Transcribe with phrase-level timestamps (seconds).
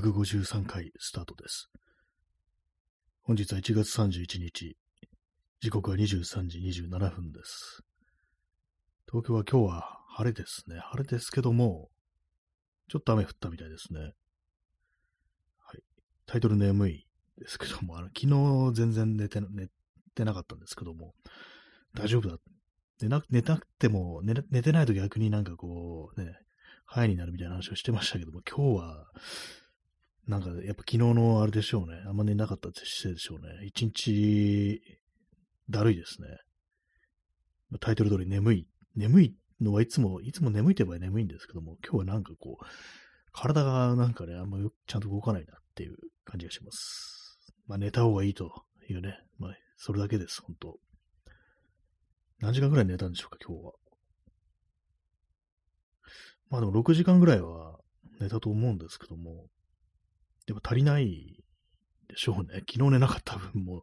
[0.00, 1.70] 153回スタートです。
[3.22, 4.76] 本日は1月31日、
[5.60, 7.80] 時刻は23時27分です。
[9.08, 10.80] 東京は今日は晴れですね。
[10.80, 11.90] 晴れですけども、
[12.88, 14.00] ちょっと雨降ったみたいですね。
[14.00, 14.06] は
[15.76, 15.80] い。
[16.26, 17.06] タイトル眠い
[17.38, 19.68] ですけども、あの昨日全然寝て寝
[20.16, 21.14] てなかったんですけども、
[21.94, 22.38] 大丈夫だ。
[23.00, 26.32] 寝な寝なくても寝、寝てないと逆になんかこう、ね、
[26.84, 29.06] 早になるみたいな話をしてましたけども、今日は、
[30.26, 32.02] なんか、やっぱ昨日のあれでしょうね。
[32.06, 33.66] あんま寝なかったせいでしょうね。
[33.66, 34.80] 一日、
[35.68, 36.28] だるいですね。
[37.80, 38.68] タイトル通り眠い。
[38.96, 42.64] 眠いのはいつも、いつも眠いといえば眠いんですけども、今日はなんかこう、
[43.32, 47.38] 体がなんかね、あんまよちゃんと動かないなっていう感じがします。
[47.66, 49.18] まあ寝た方がいいというね。
[49.38, 50.78] まあ、それだけです、本当
[52.40, 53.72] 何時間ぐらい寝たんでしょうか、今日は。
[56.50, 57.78] まあでも6時間ぐらいは
[58.20, 59.48] 寝たと思うんですけども、
[60.46, 61.42] やっぱ足りない
[62.08, 62.60] でしょうね。
[62.70, 63.82] 昨日寝なかった分も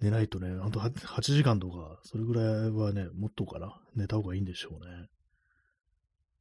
[0.00, 5.08] 寝ないとね、あと 8, 時間とか、それぐらいはね、もっとかな、寝た方がいいんでしょうね。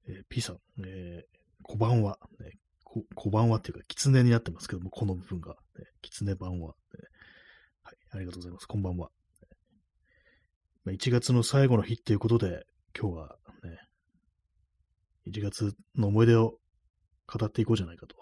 [0.08, 2.52] えー、P さん、えー、小判は、ね、
[2.84, 7.00] 小判はっていうか、狐になってますけども、この部分が、ね、狐版は、ね、
[7.84, 8.68] はい、ありがとうございます。
[8.68, 9.10] こんばんは。
[10.84, 12.66] ま1月の最後の日っていうことで、
[12.98, 13.80] 今日はね、
[15.28, 16.60] 1月の思い出を
[17.26, 18.16] 語っていこうじゃないかと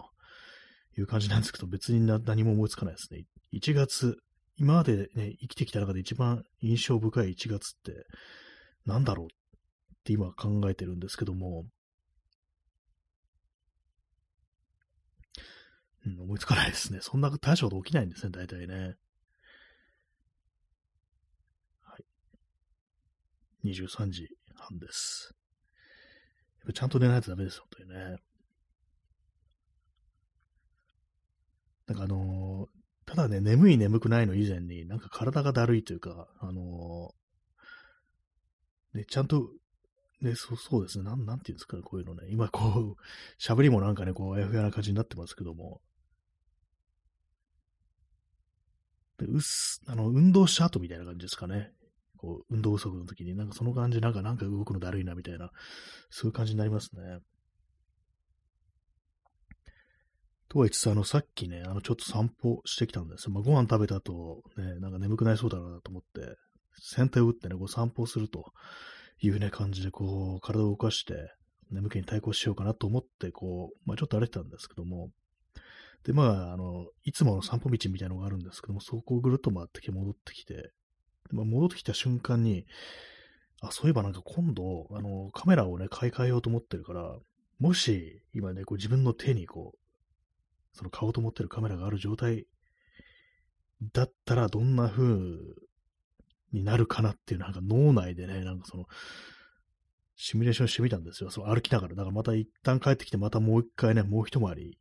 [0.96, 3.24] いう感じなんですけど、別に何も思いつかないですね。
[3.52, 4.16] 1月、
[4.56, 8.06] 今までね、生きてきた中で一番印象深い1月って
[8.84, 9.28] 何だろうっ
[10.04, 11.66] て今考えてるんですけども、
[16.06, 17.00] うん、思いつかないですね。
[17.00, 18.94] そんな大したこと起きないんですね、大体ね。
[21.82, 21.96] は
[23.64, 23.70] い。
[23.70, 25.34] 23時半です。
[26.72, 28.18] ちゃんと寝ないとダメです、本当にね。
[31.86, 39.50] なんかあのー、ただね、眠い眠くないの以前に、なんか体がだるいというか、あのー、ね、ちゃんと、
[40.20, 42.28] ね、そうそうですね、なん、なんていうんですかね、こういうのね。
[42.30, 45.80] 今こう、喋りもなんかね、こう、あやふやな感じになってますけども。
[49.18, 51.72] でうっす、あの、運動した後みたいな感じですかね。
[52.16, 55.50] こう、運動不足の時に、なんかその感じ、なんか、なんか動くのだるいな、みたいな、
[56.10, 57.18] そういう感じになりますね。
[60.54, 63.32] とは言いつつ、あの、さっきね、あの、ちょっと散歩してきたんですよ。
[63.32, 66.36] まあ、ご飯食べた後、ね、なんか眠くなりそうだなと思って、
[66.80, 68.52] 先手を打ってね、こう散歩すると
[69.20, 71.32] いうね、感じで、こう、体を動かして、
[71.72, 75.10] 眠気に対抗しようかなと思って、こう、まあ、ちょっと歩いてたんですけども、
[76.04, 80.70] で、まあ、あの、いつもの散歩道みたいなのがあるんですけども、そこをぐるっと回ってきて戻ってきて、
[81.32, 82.64] まあ、戻ってきた瞬間に、
[83.60, 87.18] あ、そういえばなんか今度、あの、カメラをね、買い替えようと思ってるから、
[87.58, 89.78] もし、今ね、こう自分の手にこう、
[90.74, 92.46] その買おうと思ってるカメラがある状態
[93.92, 95.04] だったらどんな風
[96.52, 98.86] になるかなっていう、なんか脳内でね、なんかその、
[100.16, 101.30] シミュレーションしてみたんですよ。
[101.30, 101.94] その歩きながら。
[101.94, 104.78] だからまた一旦帰ってきて、またもう一回ね、もう一回り、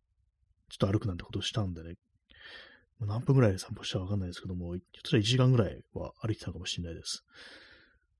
[0.70, 1.96] ちょっと歩くなんてことをしたんでね、
[3.00, 7.24] 何分ぐらい散歩したかわかんないですけども、ひょっと1時間ぐらいは歩いてたかもしれないです。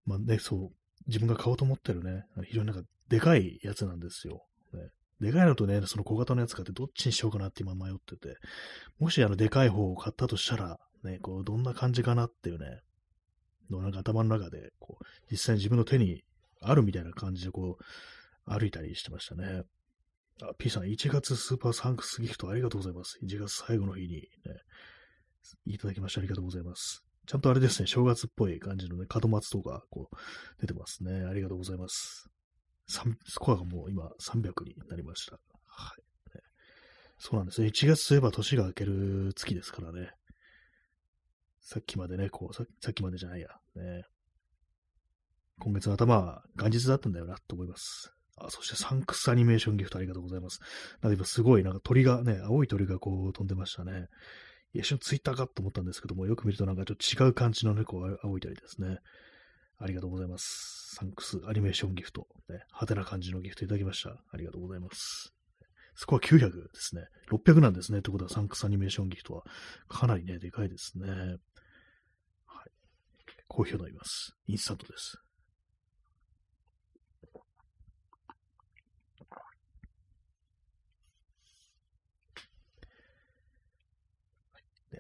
[0.06, 0.70] まあね、そう、
[1.08, 4.46] 自分が買おうと思ってるね、非常になんかでかいやつなんですよ。
[4.74, 4.90] ね、
[5.24, 8.38] でかいのとね、その小型のやつ買ってどっちにしようかなって今迷ってて、
[9.00, 12.80] もしあのでかい方を買ったとしたら、ね、こう、どんな感じかなっていうね、
[13.70, 16.24] のなんか頭の中で、こう、実際に自分の手に
[16.62, 17.84] あるみたいな感じでこう、
[18.46, 19.64] 歩いたりしてましたね。
[20.42, 23.20] あ、P さん、1月スーパーサンクスギフトありがとうございます。
[23.24, 24.28] 1月最後の日に、ね、
[25.66, 27.04] いただきましてありがとうございます。
[27.26, 30.16] ちゃんとあれですね、正月っぽい感じのね、門松とか、こう、
[30.60, 31.26] 出てますね。
[31.26, 32.33] ありがとうございます。
[32.88, 35.40] スコアがもう今300になりました。
[35.68, 36.04] はい。
[37.18, 37.68] そうなんですね。
[37.68, 40.12] 1月といえば年が明ける月ですからね。
[41.62, 43.48] さっきまでね、こう、さっきまでじゃないや。
[43.76, 44.04] ね、
[45.60, 48.12] 今月の頭は元日だったんだよな、と思います。
[48.36, 50.60] あ、そしてサンクスアニメーションギフトありがとうございます。
[51.02, 54.08] なんか今すごい、なんか鳥がね、青い鳥がこう飛んでましたね。
[54.74, 58.98] 一瞬ツイッターかと思ったんですけども、よく見るとなんかちょっと違う感じのね、こう青い鳥ですね。
[59.80, 60.96] ありがとうございます。
[60.96, 62.28] サンクスアニメーションギフト。
[62.50, 64.10] ね、派手な感じのギフトいただきました。
[64.32, 65.34] ありがとうございます。
[65.96, 67.04] そこは900ですね。
[67.32, 68.02] 600なんですね。
[68.02, 69.44] ということはサンクスアニメーションギフトは
[69.88, 71.08] かなりね、でかいですね。
[71.10, 72.72] はい。
[73.48, 74.36] 好評になります。
[74.48, 75.18] インスタントです。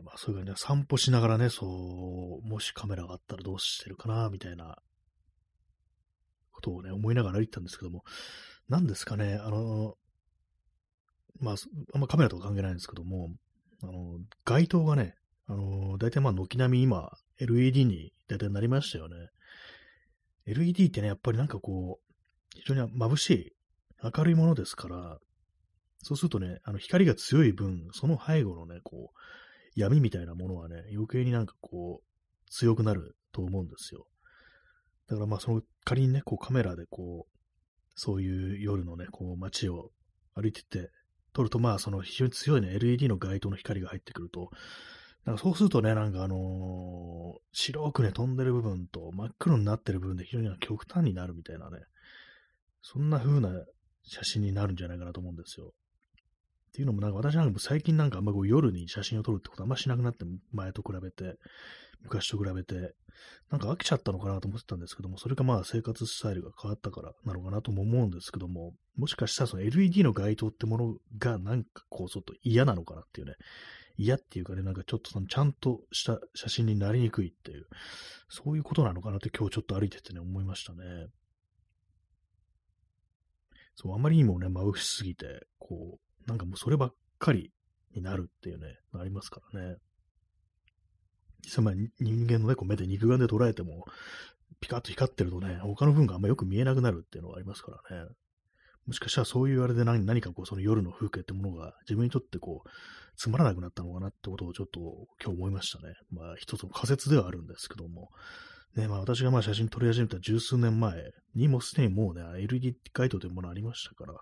[0.03, 4.77] まあそういう感じで散歩しながらね、そう、もしカメラがあったらどうしてるかな、みたいな
[6.51, 8.03] ことをね、思いながら歩いてたんですけども、
[8.69, 9.95] 何ですかね、あの、
[11.39, 11.55] まあ、
[11.94, 13.31] あんまカメラとか関係ないんですけども、
[13.81, 15.15] あの、街灯がね、
[15.47, 19.15] あの、大体まあ、軒並み今、LED に大体なりましたよね。
[20.45, 22.13] LED ってね、やっぱりなんかこう、
[22.55, 23.53] 非常に眩しい、
[24.03, 25.17] 明るいものですから、
[26.01, 29.17] そうするとね、あの光が強い分、その背後のね、こう、
[29.75, 34.05] 闇みたいなものはね、余計になんかこう、強くなると思うんですよ。
[35.07, 37.33] だからまあ、その、仮にね、こうカメラでこう、
[37.95, 39.91] そういう夜のね、こう街を
[40.35, 40.91] 歩いてて、
[41.33, 44.49] 撮るとまあ、その非常に強いね、LED の街灯の光が入ってくると、
[45.25, 51.79] なんかそうするとね、なんかあのー、白くね、飛んでる部分と真っ黒になってる部分で非常に極端になるみたいなね、
[52.81, 53.49] そんな風な
[54.03, 55.71] 写真になるんじゃないかなと思うんですよ。
[56.73, 61.37] っていうのもなんか私なんかも最近なんかあんまこう夜に写真を撮るってことはあんましなくなって前と比べて、
[62.01, 62.95] 昔と比べて、
[63.51, 73.35] なんか飽きちゃったのかなと思ってたんですけども、それかまあ生活スタイルが変わったからなのかなとも思うんですけども、もしかしたらその LED の街灯ってものがなんかこうちょっと嫌なのかなっていうね、
[73.95, 77.67] 嫌っていうかね、なんかちょっとそのちゃんとした写真になりにくいっていう、
[78.29, 81.05] そういうことなのかなって今日ちょっと歩いててね、思いましたね。
[83.75, 87.51] そう、あまりにもね、眩しすぎて、こう、なんかもうそればっかり
[87.95, 89.75] になるっていうね、ありますからね。
[91.43, 93.85] 実際まあ人間のね、こう目で肉眼で捉えても、
[94.59, 98.07] ピカッと光ってるとね、他の部分があんまよく見えなくなるっていうのがありますからね。
[98.85, 102.69] もしかしたらそういうあれで何何かこう、その夜の風景ってものが自分にとってこう、
[103.15, 104.79] つまらなくなったのかなってことをちょっと
[105.23, 105.93] 今日思いましたね。
[106.11, 108.09] まあ一つの仮説ではあるんですけども。
[108.75, 114.15] ね、まあ私がまあ写真撮り始めた十数年前にもすでにもうね、LED 街灯というものありましたから、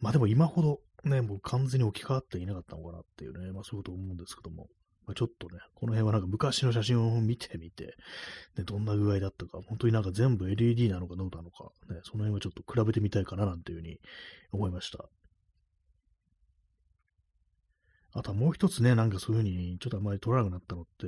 [0.00, 4.68] まあでも今ほどね、もう完全に置き換わっていなかったのかなっていうね、まあそういうこと思うんですけども。
[5.06, 7.94] まあ、ちょっとね、この辺はなんか昔の写真を見てみて、
[8.56, 14.00] ね、どんな具合だったか、本当になんか全部 LED なのかどうなのか、ね、その辺はちょっと比べてみたいかななんていうふうに
[14.50, 15.04] 思いました。
[18.14, 21.06] あとはもう一つね、なんかそういうふうにちょっとあんまり撮らなくなったのって、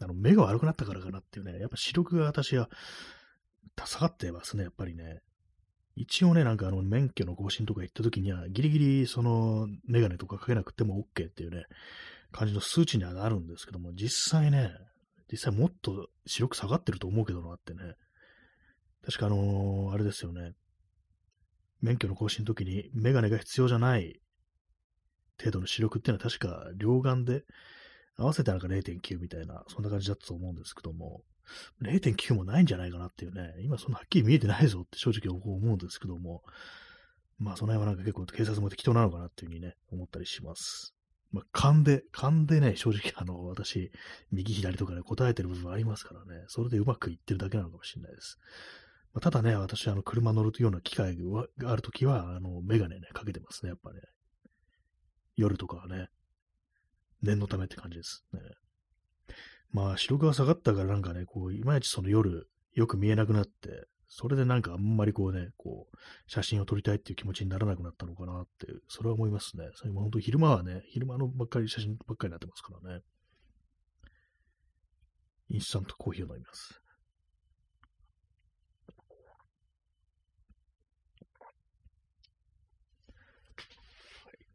[0.00, 2.68] あの、目が悪くなったからかなっていうね、やっぱ視力が私は
[3.84, 5.22] 下がってますね、やっぱりね。
[6.00, 11.64] 一応ね、なんかあの、免許の更新とか行った時には、ギリギリその、メガネとかかけなくても OK っていうね、
[12.30, 14.72] 感じの数値にはなるんですけども、実際ね、
[15.30, 17.94] 実際もっと白く下がってると思うけどなってね。
[19.04, 20.52] 確かあのー、あれですよね。
[21.80, 24.20] 免許の更新の時にメガネが必要じゃない
[25.38, 27.44] 程度の視力っていうのは確か両眼で
[28.16, 31.22] 合わせてなんか0.9みたいな、そんな感じだったと思うんですけども、
[31.82, 36.42] 0.9もないんじゃないかなっていうね、今そんなはっきり見えてないぞって正直思うんですけども、
[37.38, 40.94] まあその辺はなんか結構警察も適当なのかなっていうふうにね、思ったりします。
[41.30, 43.92] まあ、勘で、勘でね、正直あの、私、
[44.32, 48.38] 右左とかね、答えてる部分ありますからね、それでうまくいってるだけなのかもしれないです。
[49.12, 51.18] まあ、ただね、私、あの、車乗るというような機会
[51.58, 54.00] があるときは、あの、メガネね、かけてますね、やっぱね。
[55.36, 56.08] 夜とかはね、
[57.22, 58.24] 念のためって感じです。
[58.32, 58.40] ね、
[59.72, 69.68] まあ、視力が下がったからなんかね、こう、いまいちその夜、よく見えなくなって、それでなんかあんまりこうね、こう、写真を撮りたいっていう気持ちにならなくなったのかなって、それは思いますね。
[69.74, 73.02] それも本当昼間はね、昼間のばっかり写真ばっかりになってますからね。
[75.50, 76.82] インスタントコーヒーを飲みます。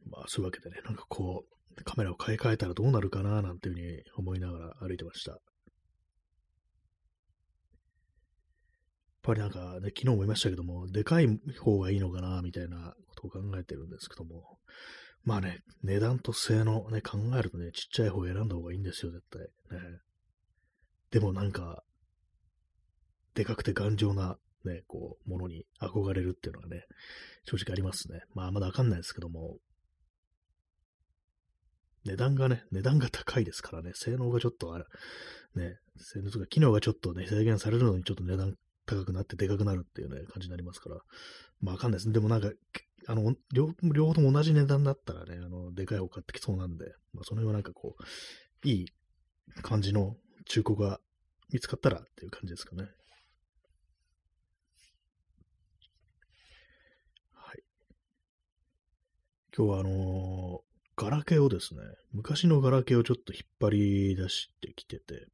[0.10, 1.53] まあ、そういうわけでね、なんかこう、
[1.84, 5.32] カメラを買い替えたらどうなるかななんていうふうに思いながら歩いてました。
[5.32, 5.42] やっ
[9.24, 11.28] ぱりなんかね、昨日も言いましたけども、でかい
[11.62, 14.60] 方がいいのかな、みたいなことを考えてるんですけども、
[15.24, 19.42] まあね、値段と性能ね、考えるとね、ちっちゃい方を選んだ方がいいんですよ、絶対。
[19.80, 20.00] ね。
[21.12, 21.84] でもなんか、
[23.34, 26.84] でかくて頑丈な、ね、こう、ものに憧れるっていうのはね、
[27.46, 28.22] 正直ありますね。
[28.34, 29.58] まあ、まだわかんないですけども、
[32.06, 34.86] 値段がね、値段が高いですからね、性能がちょっとあれ、
[35.56, 38.56] ね、性能とか機能がちょっとね、制限されるのにちょっと値段
[38.86, 40.98] 高くなってでかくなるっていうね、感じになりますから。
[41.62, 42.14] まあわかんないですね。
[42.14, 42.52] でもなんか、
[43.08, 48.86] あの、両両方とも同じ値段だったらね、あの、でかい方買ってきそうなんで、まあその辺はなんかこう、いい
[49.62, 51.00] 感じの中古が
[51.52, 52.88] 見つかったらっていう感じですかね。
[57.34, 57.64] はい。
[59.56, 60.33] 今日はあのー、
[61.04, 61.82] ガラケーをですね、
[62.14, 65.28] 昔のガラケーをちょっと引っ張り出してきてて、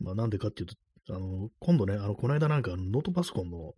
[0.00, 0.74] まあなんでかっていうと、
[1.14, 3.74] あの、今度ね、あの、この間なんかノートパソコンの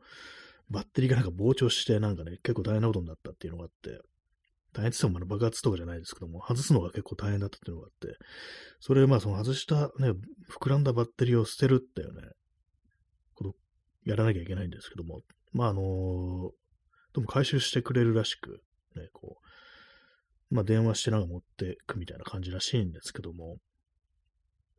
[0.70, 4.00] バッテリーがなんか膨張してなんかね、結構大変なことになったっていうのがあって、
[4.72, 8.16] 大変って言っても爆発とかじゃないですけども、外すのが結構大変だったっていうのがあって、
[8.80, 10.12] それでまあその外したね、
[10.50, 12.28] 膨らんだバッテリーを捨てるっていうね、
[13.34, 13.54] こと
[14.04, 15.22] やらなきゃいけないんですけども、
[15.52, 18.62] まああのー、でも回収してくれるらしく、
[18.96, 19.46] ね、こう、
[20.50, 23.56] まあ電話してなんか持ってくみたいな感じらしいんですけども、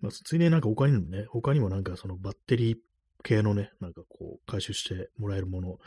[0.02, 2.78] まあ、ついでになんか他にもね、他にもなんかそのバッテリー
[3.26, 5.80] 系のね、なんかこう、回収してもらえるもの、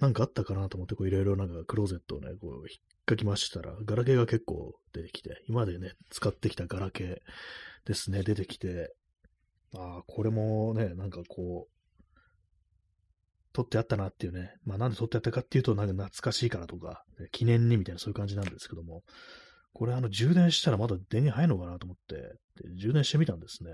[0.00, 8.94] なんかあったかなと思って、こういろいろなんかクローゼットをね、こう、引っかきましたら、ガラケーが結構出てきて、今までね、使ってきたガラケーですね、出てきて、
[9.74, 11.77] ああ、これもね、なんかこう、
[13.58, 19.02] 撮ってあったなっていうね、まあなんで撮ってあったかっていうと、なんか懐かしいからとか、記念にみたいなそういう感じなんですけども、
[19.72, 22.16] これあの充電したらまだ電源入るのかなと思って、
[22.62, 23.72] で充電してみたんですね。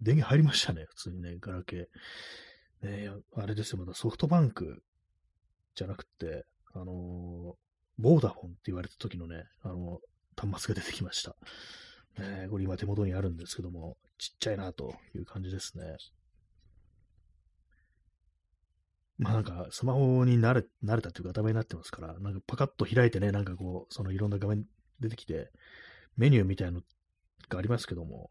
[0.00, 2.88] 電源入りましたね、普通にね、ガラケー。
[2.88, 4.82] ね、あれですよ、まだソフトバンク
[5.76, 6.88] じゃなくて、あのー、
[7.98, 11.36] ボーダフォンって言われた時のね、あのー、端末が出てきました。
[12.20, 15.96] ね、これ今手元にあるんですけども、ちっちゃいなという感じですね。
[19.22, 24.64] まあなんか、スマホに慣れ、慣れたというか頭になってますから、なんかパカッと開いてね、なんかこう、そのいろんな画面
[25.00, 25.50] 出てきて、
[26.16, 26.82] メニューみたいの
[27.48, 28.30] がありますけども、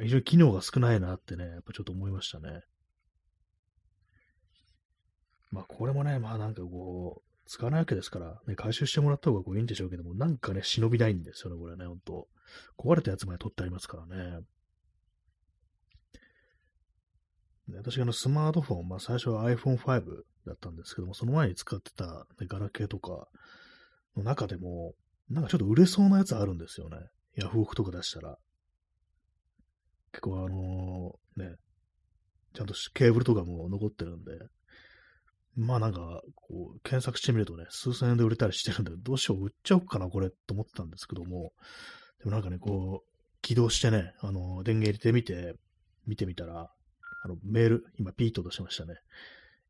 [0.00, 2.62] 非常に機能が少ないなってね、やっぱちょっと思いましたね。
[5.50, 12.28] まあこれもね、まあなんかこう、使わないわけですから、ね、回収してもらった方がこういいんでしょうけども、なんかね、忍びないんですよね、これね、ほんと。
[12.78, 14.40] 壊れたやつまで取ってありますからね。
[17.78, 19.86] 私がのスマートフォン、まあ最初は iPhone5
[20.46, 23.28] だったんですけども、その前に使ってた、ね、ガラケーとか
[24.16, 24.94] の中でも、
[25.28, 26.96] なんかちょっと売れそうなやつあるんですよね。
[27.36, 28.36] ヤフオクとか出したら。
[30.12, 31.56] 結構あのー、ね、
[32.54, 34.32] ちゃんとケーブルとかも残ってるんで、
[35.56, 41.52] まあなんか、こう、検索してみるとね、数千円で売れたりしてるんで、どうしよう、売っちゃおうかな、これ、と思ってたんですけども、
[42.20, 45.54] でもなんかね、こう、起動してね、あの、電源入れてみて、
[46.06, 46.70] 見てみたら、
[47.22, 48.94] あの、メール、今、ピートとしましたね。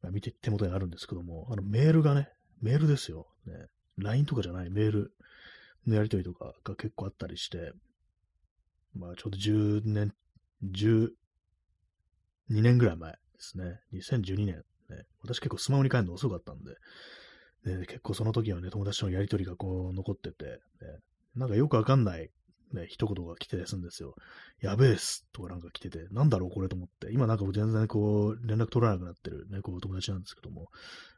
[0.03, 2.29] 今見て、手元にあるんですけども、あの、メールがね、
[2.63, 3.27] メールですよ。
[3.47, 3.67] ね、
[3.99, 5.13] LINE とかじゃないメール
[5.87, 7.73] のやりとりとかが結構あったりして、
[8.95, 10.13] まあ、ちょうど10年
[10.65, 11.11] 12
[12.49, 13.81] 年ぐらい前ですね。
[13.93, 14.63] 2012年。
[14.91, 16.75] ね、私結構スマホに帰るの遅かったんで、
[17.79, 20.59] ね、結構その時はね、友達とのやりとりがこう残ってて、ね、
[21.37, 22.31] なんかよくわかんない、
[22.73, 24.15] ね、一言が来てすんですよ。
[24.61, 30.69] やべえっすとかなんか来てて、なんだろうこれと思って、今なんか全然こう連絡取らなくなってるね、こう友達なんですけども、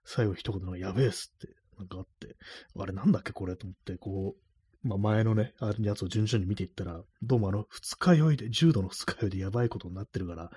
[0.05, 2.37] 最後一言のやべえっすってなんかあって、
[2.79, 10.51] あれなんだっけこれと思って、こう、まあ、前のね、あるやつを順々に見ていったら、どうもあの、二日酔いで、重度の二日酔いでやばいことになってるから、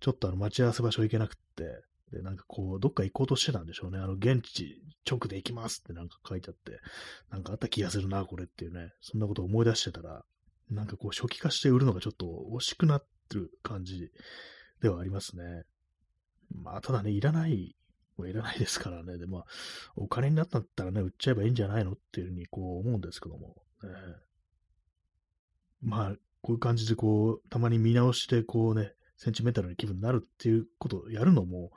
[0.00, 1.82] ちょっとあの、待ち合わせ場所行けなくって、
[2.12, 3.98] で、なんかこう、どっか行こうとしてたんでしょうね。
[3.98, 6.78] あの、現地直で行きますってなんか書いてあって、
[7.30, 10.24] なんかあった気がするな、これっていうね、そんなことを思い出してたら、
[10.70, 12.26] なんかこう、初期化して売るのがちょっと
[12.56, 14.10] 惜しくなってる感じ
[14.80, 15.64] ではありますね。
[16.54, 17.74] まあ、ただね、いらない
[18.16, 19.18] もいらないですからね。
[19.18, 19.44] で、まあ、
[19.96, 23.56] お金になったったらね、売っちゃえばいいんじゃないのっていうふうにこう思うんですけども。
[23.82, 23.90] ね、
[25.80, 31.70] まあ、こういう感じでこう、たまに見直して、こうね、センチメンタルな気分になるっていうことをやるのも、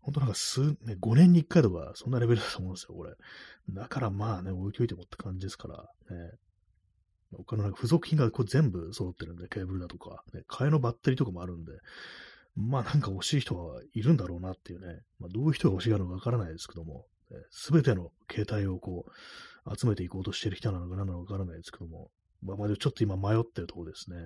[0.00, 3.14] 本当なんか数、ね、5年に1回とか、そんなレベルだと思うんですよ、これ。
[3.70, 6.32] だからまあね、置いといてもって感じですから、ね。
[7.36, 11.72] 他のなんか付属品がこう全部揃ってるんで、ケーブルだとか、ね、替えのバッテリーとかもあるんで、
[12.56, 17.06] まあなんか欲しい人はいるんだろうなっていうね、まあ、どういう人が欲しがるのかわからないですけども、
[17.50, 22.10] す、べ、ての携帯をこう、集めていこうとしてる人なのか何なのかわからないですけども、
[22.42, 24.16] まあ、まあ、ちょっと今迷ってるところですね。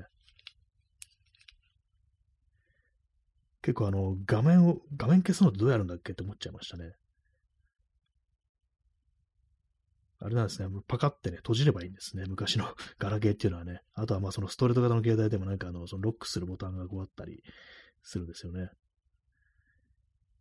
[3.63, 6.93] 結構あの、画面を、画面消すのってどうやるんだっけって思っちゃいましたね。
[10.25, 12.25] あれなんですね、パカってね、閉じればいいんですね。
[12.27, 13.83] 昔の ガラケーっていうのはね。
[13.93, 17.43] あとはまあそのストレート型の携帯でもなんかあの、そのロックするボタンがこうあったり
[18.03, 18.71] するんですよね。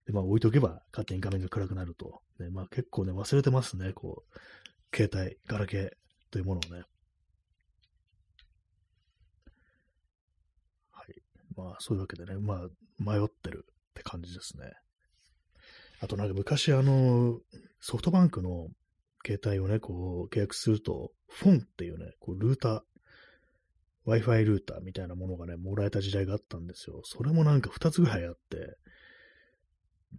[0.06, 2.24] で、まあ置いとけば勝手に画面が暗くなると。
[2.40, 5.92] ね、まあ結構ね、忘れてますね、こう、携帯、ガラケー
[6.32, 6.86] というものをね。
[10.92, 11.22] はい。
[11.58, 14.72] まあ、そういうわけでね、まあ、迷ってるって感じですね。
[16.00, 17.42] あとなんか昔あの、
[17.82, 18.70] ソフトバンクの
[19.26, 22.82] 携帯をね、こう、契約すると、フォンっていうね、こう、ルーター、
[24.06, 27.02] Wi-Fi ルーターみたいなものがね、もらえた時代があったんですよ。
[27.04, 28.78] それもなんか2つぐらいあって、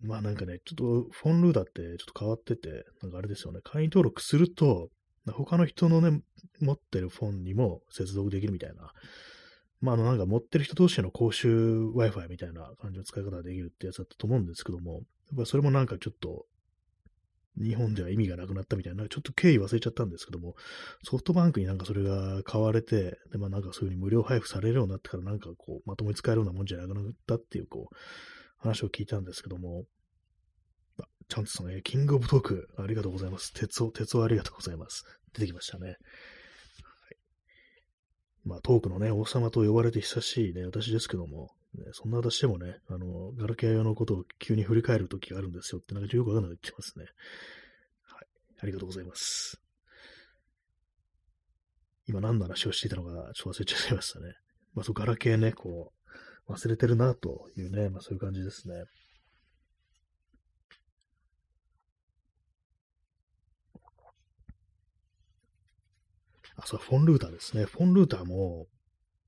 [0.03, 4.89] まあなんかね、ちょっとフォンルーダーってちょっと変わってて、なんかあれですよね、会員登録すると、
[5.33, 6.21] 他の人のね、
[6.61, 8.93] 持ってるフォンにも接続できるみたいな。
[9.81, 15.01] まああのなんか持ってる人同士の公衆 Wi-Fi みたいな感じの使い方ができるってやつだったと思うんですけども、や
[15.35, 16.47] っぱそれもなんかちょっと
[17.57, 20.55] 日本では意味がなくなったみたいな、ちょっと経緯忘れちゃったんですけども、
[21.05, 27.95] ソフトバンクになんかそれが買われて、で、まあなんかそういう風に無料配布されるようになってからなんかこう、まともに使えるようなもんじゃなくなったっていうこう、
[28.59, 29.85] 話を聞いたんですけども、
[31.01, 33.53] あ、ちゃんとその、ね、キングオブトーク、ありがとうございます。
[33.53, 35.05] 鉄を、鉄をありがとうございます。
[35.33, 35.89] 出てきましたね。
[35.89, 35.97] はい
[38.45, 47.07] まあ、トークのね、王様と呼ばれて久しいね、私ですけども、ね、そんな私でもね、あの、ガラケー用のことを急に振り返る時があるんですよって、なんかよくわかんない言ってますね。
[48.07, 48.27] はい。
[48.61, 49.61] ありがとうございます。
[52.07, 54.35] 今何の話をしていたのか、ちょっと忘れちゃいましたね。
[54.75, 55.93] まあ、そう、ガラケーね、こ
[56.47, 58.75] う、忘れてるな、というね、まあ、そういう感じですね。
[66.57, 67.65] あ、そう、フォンルーターですね。
[67.65, 68.67] フォンルーターも、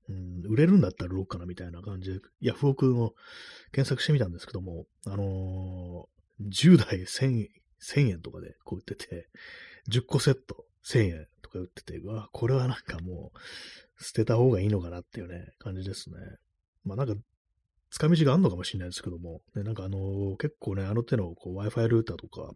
[0.09, 3.13] うん、売れるんだったら売ろうかなみたいな感じで、ヤフオクの
[3.71, 9.27] 検索してみたんですけども、あのー、10台1000円とかでこう売ってて、
[9.91, 16.17] 10個セット1000円とか売ってて、わ、これはなんかもう、捨てた方がいいのかなっていうね、感じですね。
[16.83, 17.15] まあなんか、
[17.89, 22.51] 使い道があるのかもしれないですけども、ね、なんかあのー、結構ね、あの手のこう Wi-Fi ルーターとか、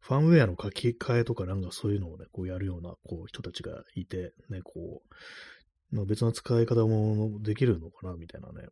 [0.00, 5.14] ファンウェアの書き換えとかなんかそういうのをね、こうやるようなこう人たちがいて、ね、こう、
[5.90, 8.68] まあ別の使い方もできるのかな、みたいなね、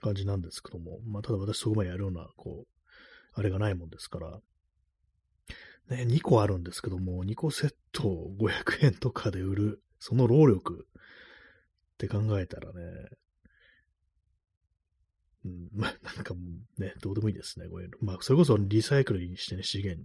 [0.00, 2.68] 感じなんですけども、まあ、ただ私そこまでやるような、こう、
[3.34, 4.40] あれがないもんですから、
[5.88, 10.86] ね、2個あるんですけども、2個セットを500円とかで売る、その労力
[11.94, 12.82] って考えたらね、
[15.44, 16.40] うん、まあ、なんかも
[16.78, 17.96] うね、どうでもいいですね、こういうの。
[18.00, 20.02] まあ、それこそリサイクルにしてね、資源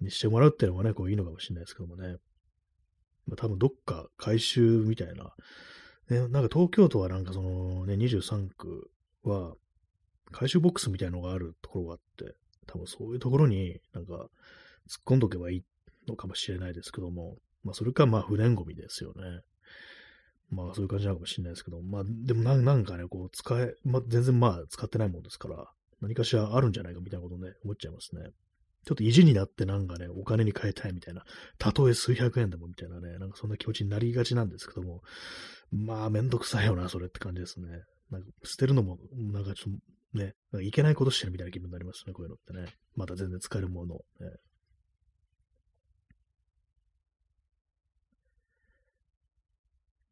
[0.00, 2.16] にしてもらうっていうのがね、こういいのかもしれないですけどもね。
[3.26, 5.34] まあ、多分どっか回収みたいな。
[6.10, 8.90] ね、なんか東京都はなんかそのね、23区
[9.24, 9.54] は
[10.30, 12.34] 回収ボックスみたいのがあるところがあって、
[12.66, 14.28] 多分そういうところになんか突っ
[15.06, 15.64] 込んどけばいい
[16.08, 19.40] のかもしれないですけども、まあそれかまあ不燃ゴミですよね。
[20.50, 25.66] まあそういう感じなのかもしれないですけど、まあでもなんかね、こう使え、まあ全然まあ使ってないもんですから、
[26.00, 28.30] 何かしらあるんじゃないかみたいなことね、思っちゃいますね。
[28.84, 31.24] ちょっと意地になってなんかね、お金に変えたいみたいな、
[31.58, 35.02] たとえ数百円でもみたいなね、なんかそんな気持ちになりがちなんですけども、
[35.70, 37.68] まあめんどくさいよな、それって感じですね。
[38.10, 39.74] なんか捨てるのも、なんかちょっ
[40.12, 42.74] とね、いけないことしてるみたいな気分になりますね、こういうのってね。
[42.96, 44.00] また全然使えるもの、ね。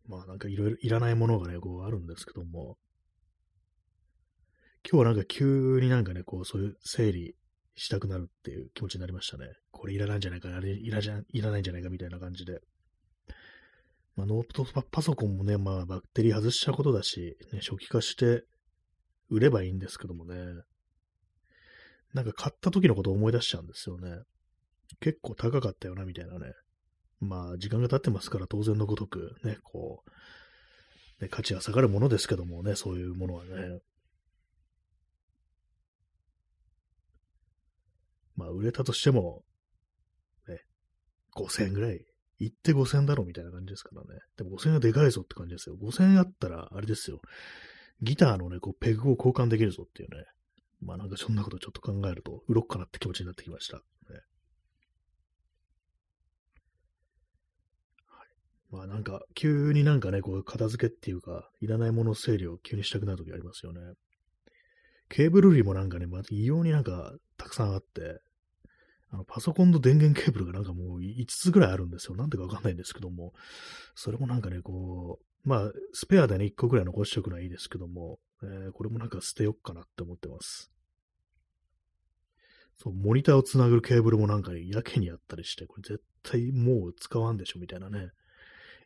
[0.07, 2.79] まあなんかいろいろいらないものがね、こうあるんですけども、
[4.88, 7.37] 今日はなんか急になんかね、こうそういう整理
[7.81, 9.47] したくなるっていう気持ちになりましたね。
[9.71, 12.61] これいらないんじゃないか、あれいらじゃいらないんじゃないかみたいな感じで。
[14.16, 18.45] まあ、ノートパソコンもね、まあバッテリー外しちゃうことだし、ね、初期化して
[19.31, 20.37] 売ればいいんですけどもね。
[22.12, 24.11] なんか買った時のことを思い出しちゃうんですよね。
[25.01, 26.53] 結構高かったよな、みたいなね。
[27.21, 30.03] まあ、時間が経ってますから当然のごとく、ね、こ
[31.19, 33.81] う、ね、価値は下がるものですけどもね、そういうものはね。
[38.40, 39.44] まあ、売れたとしても、
[40.48, 40.61] ね、
[41.37, 42.07] 5000円ぐらい、
[42.38, 44.20] 行って5000円だろみたいな感じですからね。
[44.38, 45.76] でも5000円はでかいぞって感じですよ。
[45.76, 47.20] 5000円あったら、あれですよ。
[48.00, 50.24] ギターのね、こう、ペグを交換できるぞっていうね。
[50.81, 53.76] まあなんかそんなことちょっと考えると、売ろっかなって気持ちになってきました。
[53.76, 53.83] ね、
[58.70, 63.81] まあなんか、急になんかね、こう片付けっていうか、いらないもの整理を急にしたくなるときありますよね。
[65.11, 68.20] ケーブル類もなんかね、まあ、異様になんかたくさんあって、
[69.11, 72.16] あの、パソコンの電源ケーブルがなんかもう5つぐらいあるんですよ。
[72.16, 73.33] なんでかわかんないんですけども、
[73.94, 80.70] それもなんかね、こう、まあ、スペアでね、1個ぐらい残しておくのはいいですけども、えー、これもなんか捨てよっかなって思ってます。
[82.77, 88.11] そう、モニターをつなぐケーブルもなんかね、やけにあったりして、これ絶対もう使わんでしょみたいなね。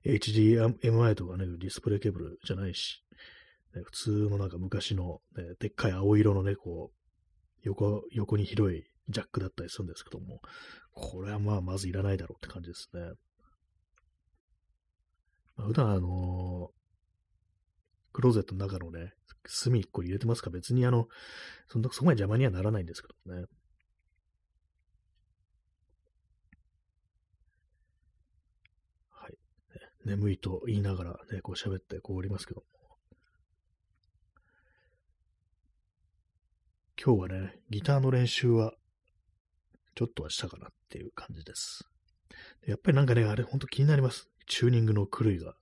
[0.04, 3.02] HDMI とかね、ディスプレイケーブルじゃないし、
[3.74, 6.98] ね、普通のなんか昔の、ね、でっかい青色のね、こう、
[7.62, 10.40] 横、横に広いジャックだったりするんですけども、
[10.92, 13.00] これはまあ、まずいらないだろうって感じですね。
[15.56, 16.70] まあ、普段あの、
[18.12, 19.12] クローゼットの中のね、
[19.46, 20.48] 隅っこに入れてますか？
[20.48, 21.06] 別にあの、
[21.68, 23.44] そんな、そこまで邪魔にはならないんですけどね。
[29.10, 29.36] はい
[30.06, 32.66] 眠いと言いながらね、こう喋ってこうおりますけども。
[36.96, 38.72] 今日はね、ギターの練習は
[39.94, 41.88] ちょっとはしたかなっていう感じです。
[42.66, 44.28] やっぱりなんかね、あれほんと気になります。
[44.46, 45.54] チューニングの狂いが。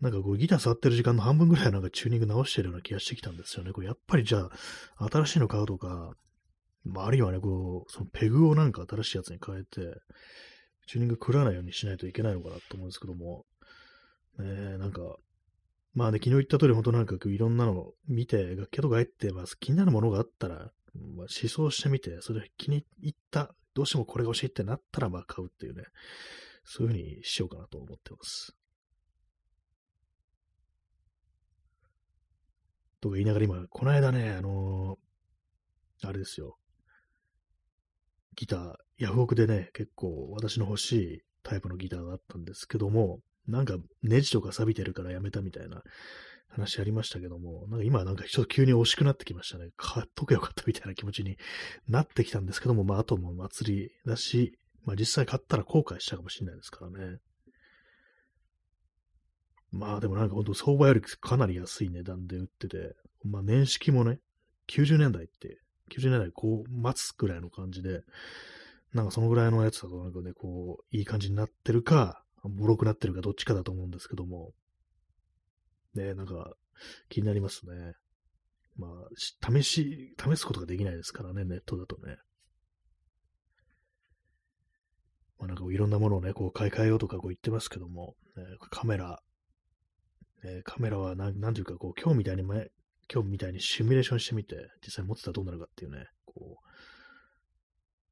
[0.00, 3.72] なんかこうギター触ってる時間の半分ぐらいはなんかチューニング直してるような気がしてきたんですよね。
[3.72, 4.50] これやっぱりじゃ
[4.98, 6.12] あ、新しいの買うとか、
[6.84, 10.00] まあ、あるいはね、こう、そのペグをなんか新しいやつに変えて、
[10.86, 13.46] チューニング狂わないようにしないといけないのかなと思うんですけども、
[14.38, 15.16] ね、なんか、
[15.94, 25.84] まあね、昨日言った通り、本当なんかいろんなのを見て、楽器とか入って、まあ、気になるものがあったら、まあ、思想してみて、それ気に入った、どうしてもこれが欲しいってなったら、まあ買うっていうね、
[26.64, 28.56] そういう風にしようかなと思ってます。
[33.00, 36.56] とか言いながら今、この間ね、あのー、あれですよ。
[38.36, 45.82] ギター、ヤフオクでね、結構私の欲しいタイプのギターがあったんですけども、なんかネジとか錆びてるからやめたみたいな
[46.54, 49.70] 話ありましたけども、なんか今なんかちょっと急に惜しくなってきましたね。
[49.76, 51.36] 買っとけよかったみたいな気持ちに
[51.88, 57.18] なってきたんですけども、まああとも祭りだし、まあ実際買ったら後悔したかもしれないですからね。
[59.72, 64.20] まあでもなんか本当相場よりかなり安い値段で売ってて、まあ年式もね、
[64.68, 65.58] 90年代って、
[65.90, 68.02] 90年代こう待つぐらいの感じで、
[68.92, 74.52] なんかそのぐらいのやつだとなんかね、こう、いい感じになってるか、ボロくなってるかどっちかだと思うんですけども、
[75.94, 76.54] ね、なんか
[77.08, 77.92] 気になりますね。
[78.76, 82.16] まあ、試し、試すことができないですからね、ネットだとね。
[85.38, 89.20] まあなんかいろんなものをね、こう買い替えようとかこう言ってますけども、ね、カメラ、
[90.42, 92.70] ね、カメラはなんなんていうかこう今日みたいに前、
[93.12, 96.64] 今日みたいにシミュレーションしてみて、実際持ってたらどうなるかっていうね、こう、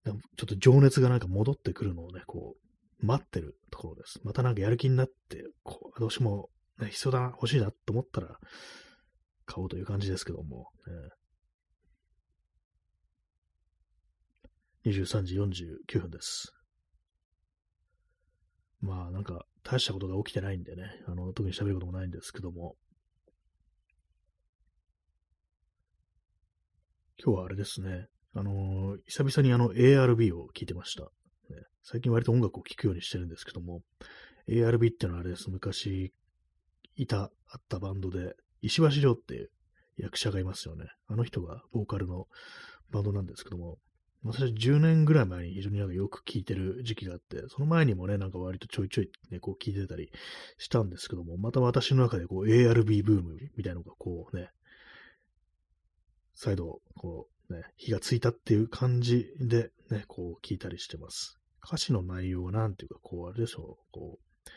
[0.05, 2.57] ちょっと情熱がなんか戻ってくるのをね、こ
[3.03, 4.21] う、待ってるところです。
[4.25, 6.51] またなんかやる気になって、こう、どうしても、
[6.89, 8.39] 必要だな、欲しいなと思ったら、
[9.47, 10.69] 買おうという感じですけども、
[14.85, 16.53] ね、23時49分です。
[18.81, 22.75] まあなんか大したことが起きてないんでね、あの、特に喋ることもないんですけども、
[27.25, 31.09] 今日はあれですね、あのー、久々にあの ARB を聴いてました、
[31.85, 33.83] 最近割と音楽を聴くようにしてるんですけども、
[34.49, 35.51] ARB ってのはあれです。
[35.51, 36.13] 昔
[36.97, 39.51] いた、あったバンドで、石橋亮っていう
[39.97, 40.87] 役者がいますよね。
[41.09, 42.27] あの人がボーカルの
[42.91, 43.79] バンドなんですけども、
[44.25, 50.11] 私10年ぐらい前に非常になんかよく聴いてる時期があって、その前にもね、なんか割とちょいちょいね、こう聴いてたり
[50.59, 54.51] したんですけども、また私の中でこう ARB ブームみたいなのがこうね、
[56.35, 61.39] 再度、こうね、火がついたっていう感じでね、こう聴いたりしてます。
[61.65, 64.51] 歌詞の内容はなんていうか、こうあれでしょう、こう、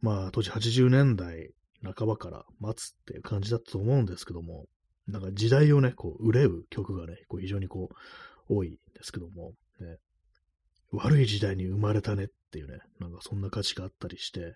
[0.00, 1.52] まあ当時80年代
[1.94, 4.66] 半ばから待つっていう感じだったと思うんですけども、
[5.06, 7.90] なんか時代をね、こう、憂う曲がね、こう非常にこ
[8.48, 9.98] う、多いんですけども、ね、
[10.92, 14.54] 悪い時代に生まれたねっていうね、なんかそんな歌詞があったりして、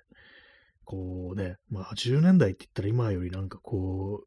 [0.85, 4.25] こうね、まあ80年代って言ったら今よりなんかこ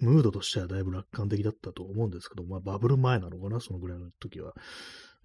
[0.00, 4.54] う、ムードとしてはだいぶ楽観的だったと思うんですけど、まあバブル前なのかな、そのぐらいの時は。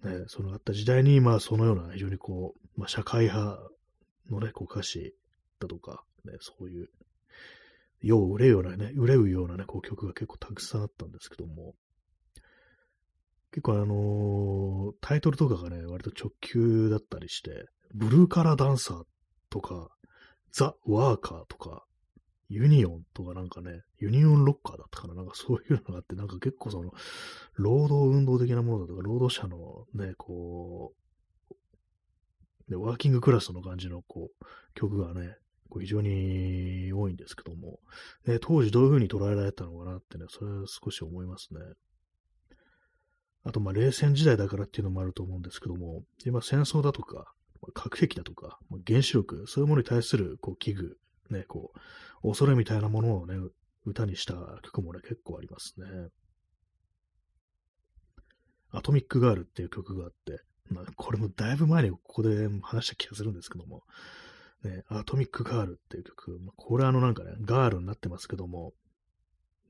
[0.04, 3.58] ね、そのあった時代に、まあそのような非常にこう、まあ社会派
[4.30, 5.14] のね、こう歌詞
[5.60, 6.88] だとか、ね、そういう、
[8.02, 11.74] 世を憂うようなね、憂うようなね、こう曲が結構たくさんあったんですけども、
[13.52, 19.02] 結構あのー、タイトルとかがね、割と直球だったりして、ブルーカラーダンサー
[19.48, 19.88] とか、
[20.52, 21.84] ザ・ワーカーとか、
[22.48, 26.92] ユニオンとかなんかね、ユニオンロッカーだったかななんかそういうのがあって、なんか結構その、
[27.54, 30.92] 労働運動的なものだとか、労働者のね、こ
[31.50, 31.54] う、
[32.68, 35.36] でワーキングクラスの感じのこう、曲がね、
[35.68, 37.80] こう非常に多いんですけども、
[38.26, 41.60] ね、当時どういう風に捉えられたのかなってね、それは少し思いますね。
[43.44, 47.32] あと、まあ、冷戦時代だからっていうのもあると思うんですけども、今、戦争だとか、
[47.74, 50.94] 核兵器だとか、原子力、そういうものに対する、こう、危惧、
[51.30, 51.72] ね、こ
[52.24, 53.36] う、恐れみたいなものをね、
[53.84, 55.86] 歌にした曲もね、結構ありますね。
[58.70, 63.82] アトミックガールっていう曲があって、まあ、これもだいぶ前にここで話した気がするんですけども、
[64.66, 68.72] ね、アトミックガールっていう曲、まあ、これあのなんかね、ガールになってますけども、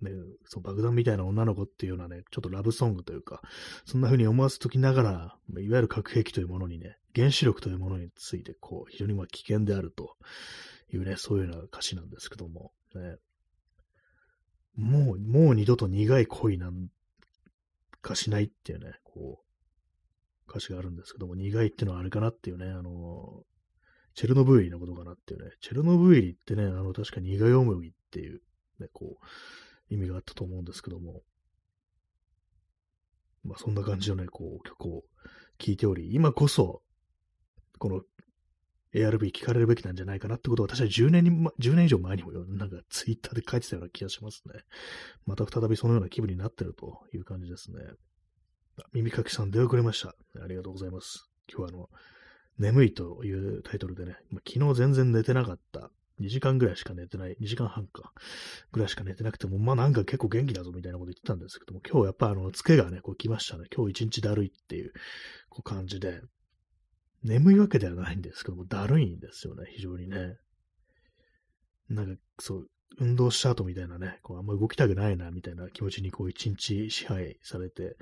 [0.03, 0.11] ね、
[0.45, 3.41] そう爆弾みたいな女の子っていうようなね、ちょっとラブソングというか、
[3.85, 5.11] そんな風に思わせときながら、
[5.61, 10.17] いわゆる核兵器というものにね、原子力というものについて、こう、非常にま危険であると
[10.93, 13.17] いうね、そういうような歌詞なんですけども、ね、
[14.77, 16.89] もう、もう二度と苦い恋なん
[18.03, 23.43] かしないっていうね、こう、歌詞があるんですけども、苦いっていうのはあれかなっていうね、あの、
[24.17, 28.41] チェルノブイリのことかなっていうね、チェルノブイリってね、あの、確か苦い思いっていう、
[28.81, 31.21] ね、こう、意味があったと思うんですけども、
[33.45, 35.03] まあそんな感じのね、こう曲を
[35.59, 36.83] 聴いており、今こそ、
[37.79, 38.01] この
[38.95, 44.55] ARB 聞かれるべきなんじゃないかなってことを私は10年に、10年以上前にもなんかツイッターで書いてたような気がしますね。
[45.27, 47.79] また再びそのような気分になってるという感じですね。
[48.95, 50.15] 耳かきさん出遅れました。
[50.43, 51.29] ありがとうございます。
[51.53, 51.91] 今日はあの、
[52.59, 54.17] 眠いというタイトルでね、
[54.47, 55.91] 昨日全然寝てなかった
[56.21, 58.13] 2時間ぐらいしか寝てない、2時間半か、
[58.73, 63.67] ぐらいしか寝てなくても、まあなんか結構元気だぞみたいなこと言ってたんですけども、今日やっぱあの、つけがね、こう来ましたね。
[63.75, 64.93] 今日一日だるいっていう、
[65.51, 66.23] こう感じで、
[67.23, 70.37] 眠いわけではないんですけども、だるいんですよね、非常にね。
[71.91, 77.97] なんか、そう、運動した後みたいなね、こうあんま動きたくないな、みたいな気持ちにこう一日支配されて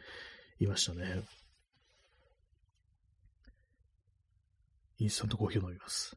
[0.61, 1.25] いましたね。
[4.99, 6.17] インスタントコーヒーを飲みます。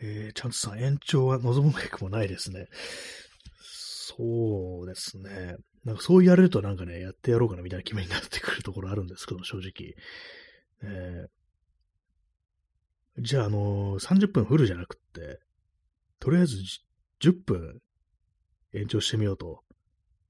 [0.00, 2.66] えー、チャンツさん、延長は望むべくもないですね。
[3.60, 5.56] そうですね。
[5.84, 9.94] なんかそう言われるとなんかね、やってやろうかなみたいな気分になってくるところあるんですけど、正直。
[10.82, 15.40] えー、じゃあ、あのー、30分フルじゃなくって、
[16.20, 16.56] とりあえず
[17.20, 17.80] 10分
[18.72, 19.62] 延長してみようと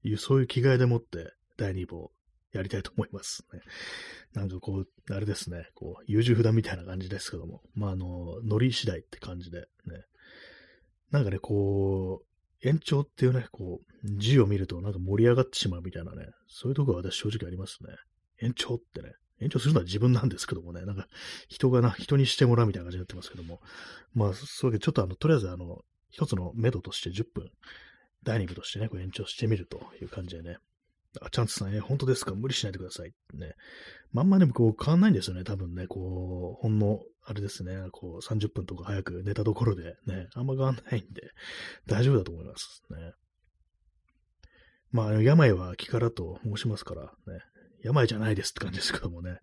[0.03, 2.11] いう、そういう気概でもって第2部を
[2.51, 3.45] やりたいと思います。
[3.53, 3.61] ね。
[4.33, 9.65] なんかこう、あれですね、こう、優柔不断みたいな感じですけども、まあ、あの、ノリ次第って感じで、ね。
[11.11, 17.89] なんかね、こう、延長っていうね、こう、字を見るとなんか盛り上がってしまうみたいなね、そういうところは私正直ありますね。
[18.41, 21.07] 延長ってね、延長するのは自分なんですけどもね、なんか
[21.47, 23.61] 人がな、人にしてもらうみたいな感じになってますけども、
[24.13, 27.51] まあ、そういうわけでちょっとあの、とりあえずあの、一つの目処として10分、
[28.23, 30.57] 第2部としてね、こう延長してみるという感じでね、
[31.21, 32.35] あ、チャンスさん、え、本当ですか？
[32.35, 33.11] 無理しないでください。
[33.33, 33.53] ね。
[34.11, 35.87] まんまでもこう変わんないんですよね、多分ね。
[35.87, 41.31] こう、ほんの、あれですね、こう30分とか早く寝たところでね、あんま変わんないんで、
[41.87, 43.13] 大丈夫だと思いますね。
[44.91, 47.09] まあ、病は気からと申しますから、ね。
[47.83, 49.37] 病じゃないですって感じですけどもね。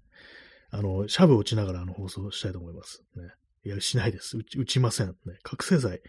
[0.70, 3.02] あの、シャブを打ちながらあの放送したいと思います。
[3.14, 3.22] ね。
[3.64, 4.36] いや、しないです。
[4.36, 5.08] 打ち打ちません。
[5.08, 5.14] ね。
[5.42, 6.00] 覚醒剤、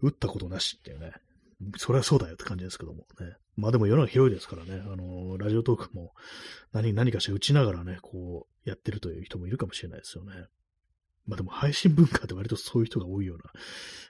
[0.00, 1.12] 打ったことなしっていうね。
[1.76, 3.34] それはそうだよって感じですけどもね。
[3.56, 6.12] まあでも世の中広いですからね、あのー、ラジオトークも
[6.72, 10.32] 何何かして打ちながらね、こうやってるという人もいるかもしれないですよね。
[11.26, 13.50] まあでも配信文化って割とそういう人が多いような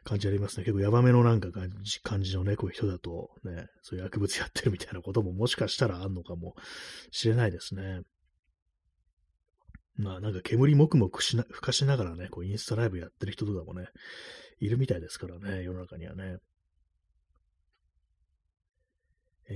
[0.05, 0.65] 感じありますね。
[0.65, 6.55] 結構ヤバめのなんか感じ感じのね、こういう人だとね、そういう薬物やってるみたいなことももしかしたらあんのかも
[7.11, 8.03] しれないですね。
[9.97, 13.89] まあなんか煙もくもくしな、吹かしながらね、こうインスタライブやってる人とかもね、
[14.61, 16.37] いるみたいですからね、世の中にはね。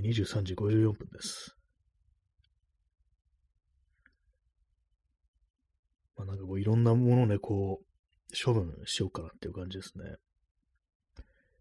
[0.00, 1.56] 23時54分です。
[6.16, 10.16] まあ、なんかこういろんなものをね、こう、処分しようかなっていう感じですね。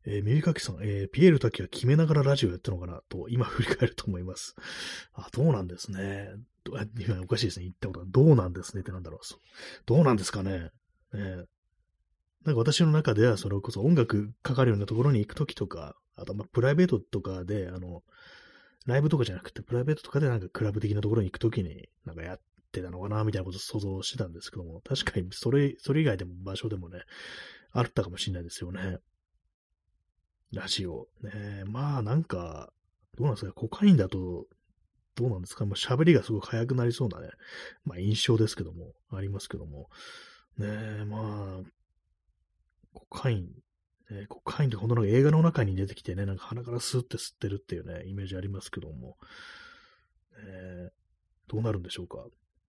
[0.05, 4.55] えー、耳かきさん、えー、ピエール滝は決めながらラジオやったのかなと、今振り返ると思います。
[5.13, 6.29] あ、どうなんですね。
[6.99, 7.65] 今おかしいですね。
[7.65, 9.19] 言ったことは、どうなんですねってなんだろう。
[9.85, 10.69] どうなんですかね。
[11.13, 11.45] えー、
[12.45, 18.03] なんか私の中では、それこそ音楽かかるようなところに行くときとか、あと、まあ、プライベートとかで、あの、
[18.85, 22.39] ライブとかじゃなくて、プライベートとかでなんかクラブ的なところに行くときに、なんかやっ
[22.71, 27.01] てたのかな、みたいなことを想像してたんですけども、確かにそれ、それ以外でも場所でもね、
[27.71, 28.97] あったかもしれないですよね。
[30.51, 31.07] ラジオ。
[31.21, 31.63] ね。
[31.65, 32.73] まあなんか、
[33.17, 34.47] どうなんですか、コカインだと、
[35.15, 37.29] どうなんですか、まあ、喋りがすごく速くなりそうなね、
[37.85, 39.89] まあ印象ですけども、ありますけども、
[40.57, 41.05] ね。
[41.05, 41.63] まあ、
[42.93, 43.49] コカイン、
[44.11, 49.17] ね、コカインってほんとなんか映画の中に出てきてね、なんか鼻からスーって吸ってるっていうね、イメージありますけども、
[50.37, 52.25] えー、どうなるんでしょうか。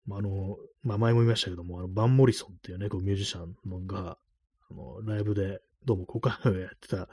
[0.06, 4.18] まあ、あの、まあ、前も言いましたけども、あの、バン・モリソンっていうね、こうミュージシャンのが、
[4.70, 7.08] あの、ライブで、どうもコカインをやってた、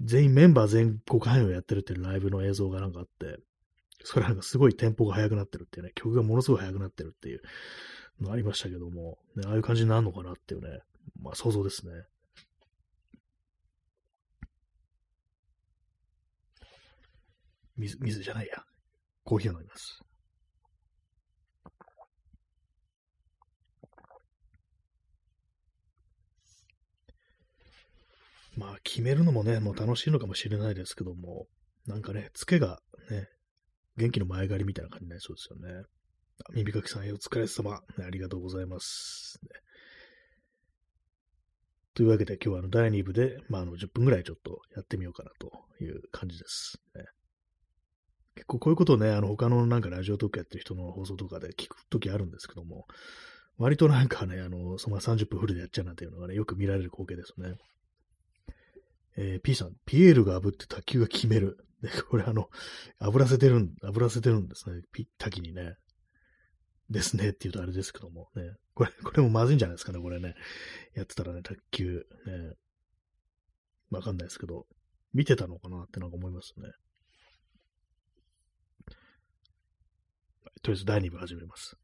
[0.00, 3.38] 全員メンバー全員コカインをやってるっていうライブの映像がなんかあって、
[4.02, 7.42] それはなんかすごいテンポが速くなってるっていうね、曲がものすごい速くなってるっていう
[8.20, 10.80] のありましたけども、ね、ああいう感じになるのかなっていうね、
[11.22, 11.92] まあ想像ですね。
[17.80, 18.62] 水、水じゃないや。
[19.24, 20.00] コーヒーを飲みます。
[28.56, 31.46] まあ、決めるのもね、もう楽しいのかもしれないですけども、
[31.86, 33.28] なんかね、つけがね、
[33.96, 35.84] 元気の前借りみたいな感じになりそうですよね。
[36.52, 39.38] 耳かきさん、お疲れ様、ありがとうございます。
[39.42, 39.48] ね、
[41.94, 45.50] というわけで、今日はあの第2部で、まあ、あの10分ぐらいちょっとやってみようかなと
[45.82, 46.80] いう感じです。
[46.94, 47.04] ね、
[48.40, 52.86] 結構こういうことをね、あの他のなんかラジオトークやってる人の放送とかで聞くときあるんですけども、
[53.58, 57.54] 割となんかね、あの、その30分フルでやっちゃうなんていうのがね、よく見られる光景ですね。
[59.18, 61.58] えー、P さん、ピエールが炙って卓球が決める。
[61.82, 62.48] で、これあの、
[62.98, 64.80] 炙らせてるん、炙らせてるんですね。
[64.90, 65.74] ピ滝にね。
[66.88, 68.42] ですねって言うとあれですけどもね。
[68.74, 70.34] これ、これもまずいんじゃないですかね、これね。
[70.94, 72.54] やってたらね、卓球、ね。
[73.90, 74.66] わかんないですけど、
[75.12, 76.70] 見てたのかなってなんか思いますね。
[80.62, 81.76] とりあえず第2部始めます。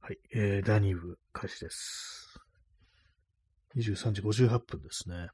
[0.00, 2.38] はい、えー、第2部開始です。
[3.76, 5.28] 23時58分ですね。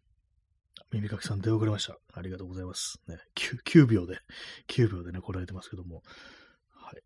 [0.93, 1.99] 耳かきさん出遅れました。
[2.15, 2.99] ありがとうございます。
[3.09, 4.21] ね、9, 9秒で、
[4.69, 6.03] 9秒でね、来られてますけども。
[6.71, 7.03] はい。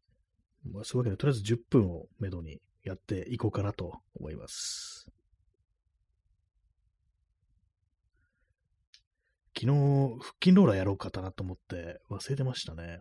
[0.69, 5.09] まあ、そういうわけで、とりあえず10分をめどにやっていこうかなと思います。
[9.59, 13.01] 昨日、腹筋ローラーやろうかなと思って忘れてましたね。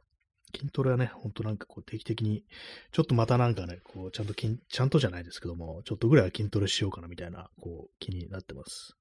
[0.56, 2.44] 筋トレはね、ほんとなんかこう定期的に、
[2.92, 8.96] ちょっとまたなんかね、こうちゃんと筋、ちゃんとじゃないですけども、ちょっとぐらいは筋トレしようかなみたいな、こう気になってます。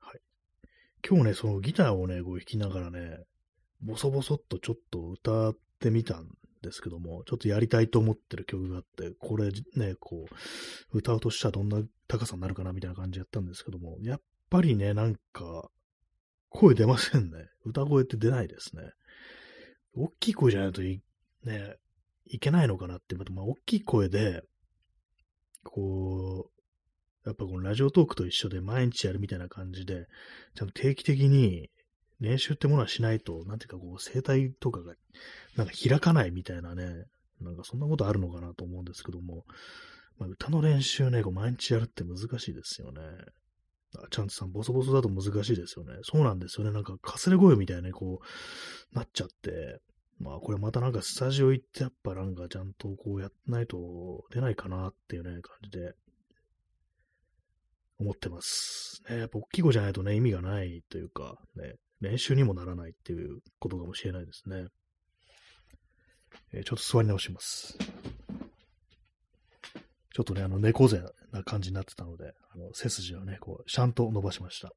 [0.00, 0.20] はい。
[1.06, 3.18] 今日ね、そのギターをね、こう弾きながらね、
[3.80, 6.26] ボソボソっとちょっと歌ってみたん
[6.62, 15.70] ですけども、ちょっとやりたいと思ってる曲があって、これね、こう、歌うとしたらどんな高さになるかなみたいな感じやったんですけども、やっぱりね、なんか、
[16.50, 17.48] 声出ませんね。
[17.64, 18.82] 歌声って出ないですね。
[19.94, 21.00] 大きい声じゃないとい、
[21.44, 21.76] ね、
[22.26, 24.42] いけないのかなって、まあ、大きい声で、
[25.64, 26.50] こ
[27.24, 30.06] う、やっぱこのラジオトークと一緒で毎日やるみたいな感じで、
[30.54, 31.68] ちゃんと定期的に
[32.20, 34.94] 練習ってものはしないと、なんていうかこう、声帯とかが、
[35.56, 37.04] なんか開かないみたいなね、
[37.40, 39.44] なんかそんなことあるのかなと思うんですけども、
[40.18, 43.00] まあ、歌の練習ね、こう毎日やるって難しいですよね。
[43.96, 45.94] あチャンツさん、ボソボソだと難しいですよね。
[46.02, 46.72] そうなんですよね。
[46.72, 48.20] なんか、かすれ声みたいにこ
[48.92, 49.80] う、なっちゃって。
[50.18, 55.94] まあ、これまたなんかスタジオ行って、やっぱなんかちゃんとこうやってないと出ないかなっていうね、感じで、
[58.00, 59.02] 思ってます。
[59.08, 64.66] ね、やっぱ大きい声じゃないとね、意味がないというか、ね、練習にもならないっていうことかもしれないですね。
[66.52, 67.76] えーちょっと座り直します。
[70.14, 71.00] ちょっとね、あの、猫背
[71.32, 72.17] な感じになってたので、
[72.72, 74.72] 背筋をね、こう、ちゃんと伸ばしました。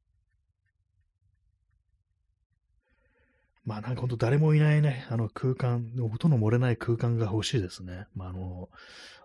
[3.63, 8.07] まあなんかほんと誰もいないね、あの空間、音の漏れない空間が欲しいですね。
[8.15, 8.69] まああの、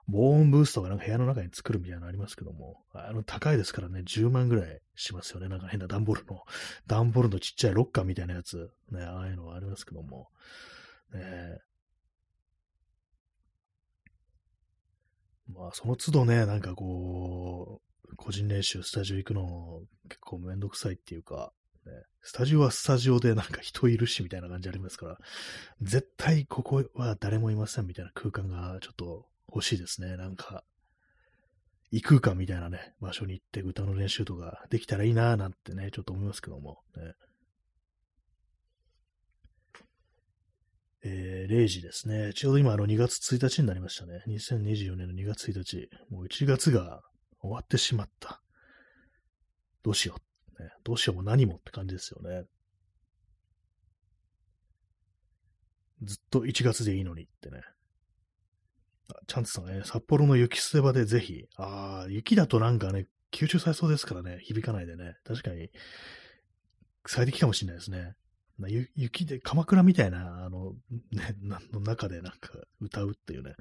[0.09, 5.49] 防音ブーストがなんか部屋の中に作るみたいなのありますけども、あの高いですからね、10万ぐらいしますよね。
[5.49, 6.43] なんか変な段ボールの、
[6.87, 10.29] 段ボールのちっちゃいロッカーみたいなやつ、ね、ああいうのはありますけども、
[11.13, 11.59] ね
[15.49, 17.86] まあ、その都度ね、なんかこう、
[18.17, 21.53] 個人練習、スタジオ行くの結構めんどくさいっていうか、
[21.87, 21.93] ね、
[22.23, 25.19] スタジオはスタジオでなんか人いるしみたいな感じありますから、
[25.83, 30.17] 絶対ここは誰もいませんみたいな空間がちょっと欲しいですね。
[30.17, 30.65] なんか、
[31.93, 37.15] 異空間みたいなね、場所に行って歌の練習とかできたらいいなぁなんてね、ちょっと思いますけども、ね。
[41.05, 42.33] えー、0時ですね。
[42.35, 44.23] ちょうど今、あの、2月1日になりましたね。
[44.27, 45.89] 2024年の2月1日。
[46.11, 47.03] もう1月が
[47.47, 48.41] 終わってしまった。
[49.83, 50.17] どうしよ
[50.59, 50.63] う。
[50.63, 52.45] ね、どうしようも何もって感じですよね。
[56.03, 57.63] ずっと1月でいいのにってね。
[59.09, 61.47] あチャンツさんね、札幌の雪捨て場でぜひ。
[61.57, 65.17] ああ、雪だとなんかね、吸収されそうですからね、響かないでね。
[65.25, 65.71] 確かに、
[67.07, 68.15] 最適かもしれないですね。
[68.59, 70.75] な雪で、鎌倉みたいな、あの、
[71.13, 71.37] ね、
[71.73, 73.55] の中でなんか歌うっていうね、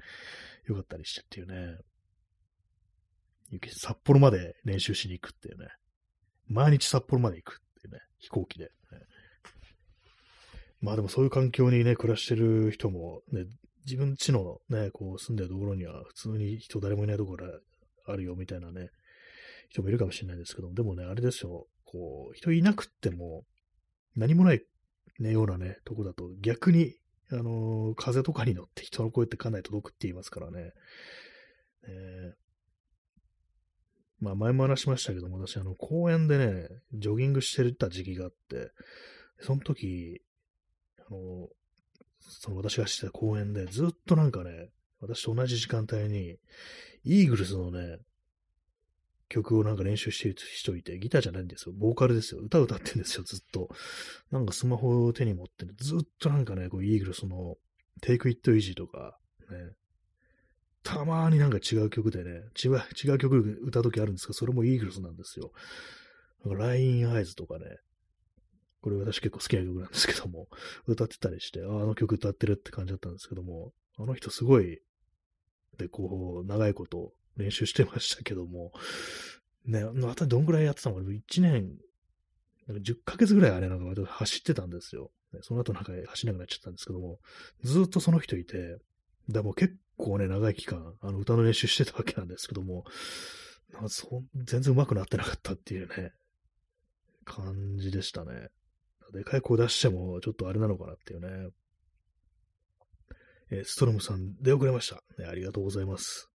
[0.64, 1.78] よかったりしてっていうね。
[3.50, 5.68] 雪、札幌まで練習しに行くっていうね。
[6.48, 8.70] 毎日札幌まで行くっていうね、飛行機で、ね。
[10.80, 13.44] まあでもそういう環境にね、暮らしてる人も、ね、
[13.84, 17.46] 自分家のね、こう住んでるところには普通に人誰もいないところ
[18.06, 18.90] あるよみたいなね、
[19.68, 23.44] 人もいるかもしれないですけども、でもね、あれですよ、こう、人いなくっても、
[24.16, 24.62] 何もない
[25.18, 26.94] ね、ようなね、とこだと逆に、
[27.32, 30.72] あのー風とかに乗って人の声ってかなり届くって言いますからね。
[31.88, 32.45] えー
[34.20, 38.70] まあ前も話しましたけども、私あの公園でね、ジョギングしてた時期があって、
[39.40, 40.22] その時、
[40.98, 41.48] あの、
[42.20, 44.70] その私がしてた公園でずっとなんかね、
[45.00, 46.38] 私と同じ時間帯に、
[47.04, 47.98] イーグルスのね、
[49.28, 51.74] 曲をなんか練習してる人いて、ギターじゃないんですよ。
[51.76, 52.40] ボーカルですよ。
[52.40, 53.68] 歌歌ってんですよ、ずっと。
[54.30, 57.56] なんかスマホを手に持って、ずっとなんかね、こう、イーグルスの、
[58.02, 59.18] Take It Easy とか、
[59.50, 59.74] ね、
[60.86, 65.50] たまーになんか違う曲でね、違う、違う曲歌うときあるんですけど、それもイーグルスなんですよ。
[66.44, 67.64] Line Eyes とかね、
[68.80, 70.46] これ私結構好きな曲なんですけども、
[70.86, 74.80] 歌ってたりして、ああの曲歌ってるって感じだったんですけども、あの人すごい、
[75.76, 78.70] で、こう、長いこと練習してましたけども、
[79.64, 81.76] ね、またどんぐらいやってたのか、1年、
[82.68, 85.10] なんか10ヶ月ぐらいあれなんか走ってたんですよ。
[85.40, 87.18] その後なんか走れなくなっちゃったんですけども、
[87.64, 88.78] ずっとその人いて、
[89.28, 92.84] だも結構ね、長い期間、あの歌の練習してたわけなんですけども、
[93.72, 96.12] なんそ全然上手くなってなかったっていうね、
[97.24, 98.48] 感じでしたね。
[99.12, 101.50] でかい声出しても、ちょっとあれなのかなっていうね。
[103.50, 105.28] えー、ストロムさん出遅れました、ね。
[105.28, 106.28] ありがとうございます。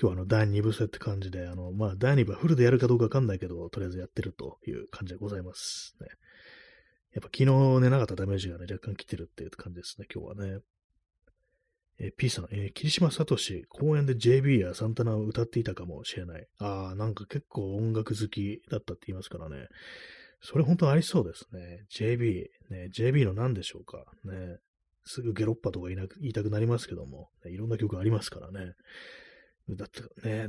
[0.00, 5.94] 今日はあの第2部制って感じで、あの、まあ、第2部はフルでやるかどうかわかんないけど、とりあえずやってるという感じでございます。
[6.00, 6.06] ね、
[7.12, 10.60] やっぱ昨日寝なかったダメージがね、若干来てるっていう感じですね、今日はね。
[12.00, 13.36] えー、P さん、えー、霧島聡、
[13.68, 16.46] 公園で JB やサンタナを歌っていたかもしれない。
[16.58, 19.68] ああ、なんか結構音楽好きだったって言いますからね。
[20.42, 21.84] それ本当ありそうですね。
[21.94, 24.04] JB、ね、JB の何でしょうか。
[24.24, 24.56] ね、
[25.04, 28.72] すぐゲロッパとか言いなく言いたくなりますけども、ね、いろんな曲ありますからね。
[29.68, 30.48] だってね、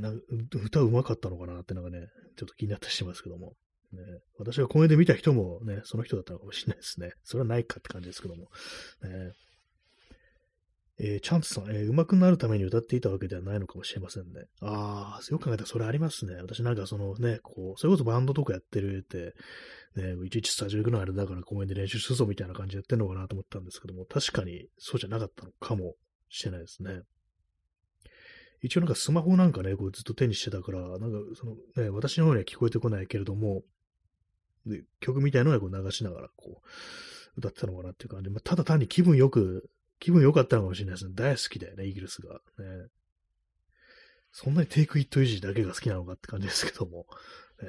[0.64, 3.54] 歌うまかったのかなってなんかね、ちょっと気になったりしますけども。
[3.92, 4.00] ね、
[4.38, 7.12] 私が公園で見た人もね、その人だったのかもしれないですね。
[7.24, 8.44] それはないかって感じですけども。
[9.02, 9.32] ね、
[11.04, 14.44] えー、チャンツさん、えー、上手くなるために歌っていたわけではないのかもしれませんね。
[14.60, 16.36] ああ、よく考えたらそれありますね。
[16.36, 19.34] 私なんかそのね、こう、それこそバンドとかやってるって、
[20.00, 25.94] ね、いちいちスタジオ行くのあれだから公園で練習するぞみたいな感じでやってんのかなと思ったんですけども、確かにそうじゃなかったのかも
[26.28, 27.00] しれないですね。
[28.60, 33.62] 一応なんかスマホなんかね、こうずっと手にしてたから、なんかそのね、私の方には聞こえてこないけれども、
[34.66, 36.68] で曲みたいなのをこう流しながらこう、
[37.38, 39.68] 歌ってたのかなっていう感じで、まあ、ただ単に気分よく
[40.02, 41.12] 気分良かったのかもしれないですね。
[41.14, 42.34] 大好きだよね、イギリスが。
[42.34, 42.88] ね。
[44.32, 47.06] そんなにテイクイットイージーだけが好きなのかって感じですけども。
[47.62, 47.68] ね、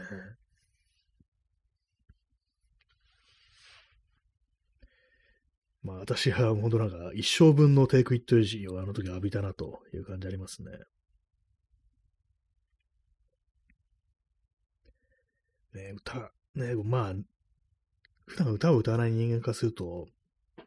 [5.84, 10.72] まあ私は本当なんか一生分のテイクイットイージーをあの時浴びたなという感じありますね。
[15.76, 17.14] ね歌、ねまあ、
[18.26, 20.08] 普段歌を歌わない人間化すると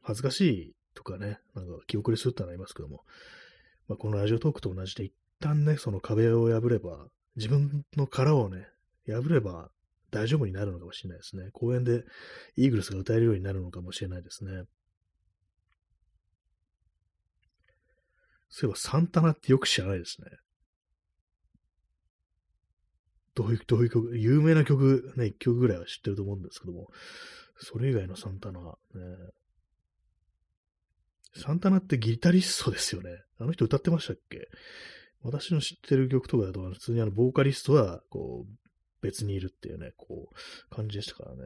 [0.02, 3.04] 恥ずかしいとかね、なんか記憶にするってのはありますけども、
[3.88, 8.66] まあ、このラジオトークと同じで一旦ね、その壁を破れば、自分の殻をね、
[9.06, 9.70] 破れば
[10.10, 11.50] 大丈夫になるのかもしれないですね。
[11.52, 12.04] 公園で
[12.56, 14.64] イーグルスが歌えるようになるのかもしれないですね。
[18.48, 20.28] そういえばサンタナってよく知らないですね。
[23.34, 26.88] どういう、どういう曲、有名な曲、ね、一曲ぐらいは知ってると思うんですけども、
[27.58, 28.70] それ以外のサンタナ、ね、
[31.40, 33.10] サンタナってギタリストですよね。
[33.38, 34.48] あの人歌ってましたっけ？
[35.22, 38.52] 私の知ってる曲とかだと、普通にあの、ボーカリストは、こう、
[39.02, 41.42] 別にいるっていうね、こう、感じでしたからね。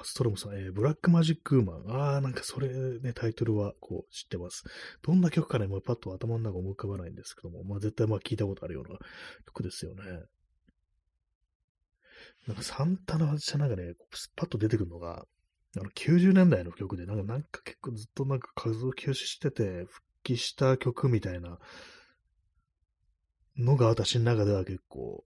[0.00, 1.84] アストロムさん、えー、ブラックマジックウーマン。
[1.88, 2.68] あー、なんかそれ
[2.98, 4.64] ね、タイトルはこう知ってます。
[5.02, 8.98] どんな曲かね、もうパッと頭の中思い浮かばないんですけども、まあ絶対まあ聞いたことあるような
[9.46, 10.02] 曲ですよね。
[12.48, 13.94] なんかサンタナじゃなんかね、
[14.34, 15.24] パッと出てくるのが、
[15.78, 21.58] あの90年代の曲で、なんかなんか結構ずっとなんか活動休止してて、復帰した曲みたいな
[23.58, 25.24] のが私の中では結構、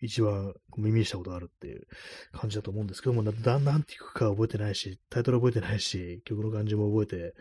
[0.00, 1.86] 一番耳にしたことあるっていう
[2.32, 7.34] 感じだと思うんですけども、だなんて曲か覚えてないし、タイトル覚えてないし、曲の感じも覚えて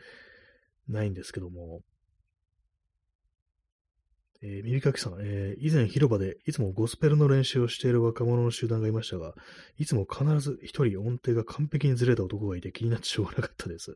[0.87, 1.81] ないんですけども、
[4.45, 9.33] えー、耳かきさん、えー、以前広場でいつもゴスペルの練習をしている若者の集団がいましたが、
[9.77, 13.95] いつも必ず一人音程が完璧にずれた男がいて気になってしょうがなかったです。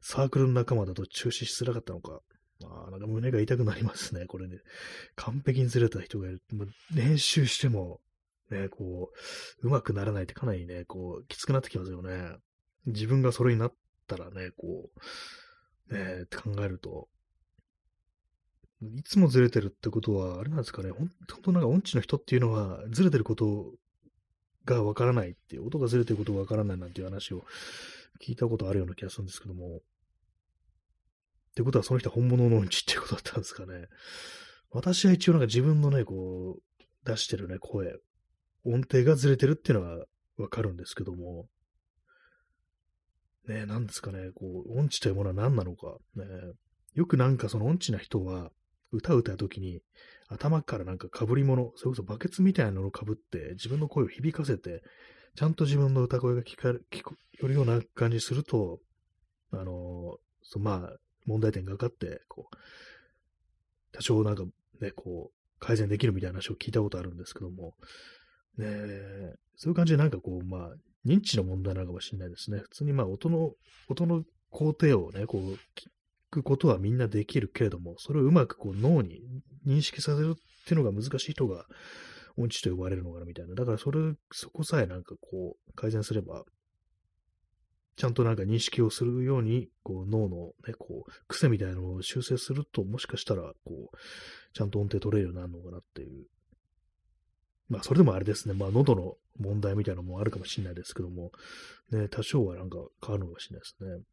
[0.00, 2.20] サークルの仲間だと中止しづらかったのか。
[2.60, 4.58] まあなんか胸が痛くなりますね、これね。
[5.14, 6.42] 完璧にずれた人がいる。
[6.52, 8.00] ま練習しても、
[8.50, 9.12] ね、こ
[9.62, 12.36] う、上手くならないってかなりね、こう、きつくなってきますよね。
[12.86, 13.74] 自分がそれになっ
[14.08, 14.90] たらね、こ
[15.88, 17.08] う、ね、って考えると、
[18.82, 21.10] いつもずれてるってことは、あれなんですかね、本
[21.42, 23.72] 当なんか音痴の人っていうのは、ずれてること
[24.64, 27.44] がわからないっていう、音がずれてることがわからないなんていう話を
[28.20, 29.80] 聞いたことあるような気がするんですけども、っ
[31.54, 33.86] てことはその人は本物の音痴っていうことだったんですかね。
[34.70, 38.00] 私は一応なんか自分のね、こう、出してるね、声、
[38.64, 40.04] 音程がずれてるっていうのは
[40.36, 41.46] わかるんですけども、
[43.46, 46.24] ね、なんですかね、こう、音痴というものは何なのか、ね、
[46.94, 48.50] よくなんかその音痴な人は、
[48.96, 49.80] 歌を歌うときに、
[50.28, 54.82] 頭からなんか被り物、それこそバケツみたいなのを被って、自分の声を響かせて、
[55.36, 58.78] ちゃんと自分の歌声が聞か聞こえるような感じすると、
[59.52, 62.56] あのそまあ、問題点が分かって、こう、
[63.92, 64.44] 多少なんか
[64.80, 67.74] ね、こう、改善できるみたいな話を聞いたことあるんですけども、
[68.58, 68.66] ね
[69.56, 70.70] そういう感じでなんかこう、まあ、
[71.06, 72.58] 認知の問題なのかもしれないですね。
[72.58, 73.52] 普通にまあ、音の、
[73.88, 75.58] 音の工程をね、こう、
[76.34, 79.22] くことはみんなできるけれども、それをうまくこう脳に
[79.66, 81.66] 認識させるっていうのが難しい人が
[82.36, 83.54] 音痴と呼ばれるのかなみたいな。
[83.54, 86.44] だからそれ、そこさえなんかこう改善すれば、
[87.96, 93.96] ちゃんとなんか認識をするように、こう脳のね、こう、癖みたいなのを修正すると、もしかしたら、こう、
[94.52, 96.26] ちゃんと音程取れるようになるのかなっていう。
[97.68, 98.54] まあ、それでもあれですね。
[98.54, 101.30] まあ、喉の問題みたいなのもあるかもしれないですけども、
[101.90, 104.04] ね、多少はなんか変わるのかもしれないですね。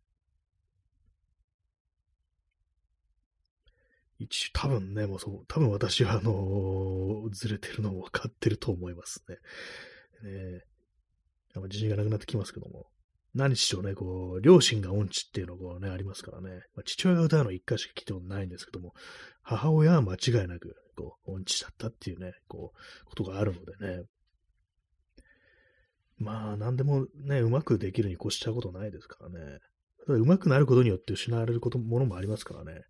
[4.23, 9.35] 一多分ね、もうそう、多分私は、あのー、ずれてるのも分かってると思いますね。
[10.29, 10.61] ね
[11.63, 12.87] 自信がなくなってきますけども。
[13.33, 16.49] 何しろね、こう、両親が音痴っていうのがね、ありますからね。
[16.75, 18.93] まあ、父親が歌うの一回しか聞いたことないんですけども、
[19.41, 24.03] 母親は間違いなく、こう、音痴だったっていうね、こう、ことがあるのでね。
[26.17, 29.59] まあ、なんでもね、うまくできるに越しちゃうことないですからね。
[30.05, 32.83] ただ、うまくなることによって失われること、ものもありますからね。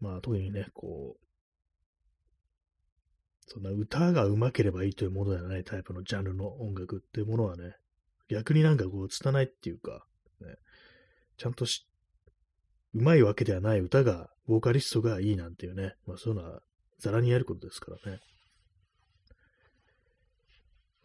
[0.00, 1.24] まあ、特にね、こう、
[3.46, 7.76] そんな歌が上手ければいいというものではないタイプのジャンルの音楽っていうものはね、
[8.28, 10.06] 逆になんかこう、拙いっていうか、
[10.40, 10.54] ね、
[11.36, 11.86] ちゃんとし、
[12.94, 16.60] 上手いわけではない歌が、ボーカリストがいいなんていうね、まあそういうのは、
[16.98, 18.20] ざらにやることですからね。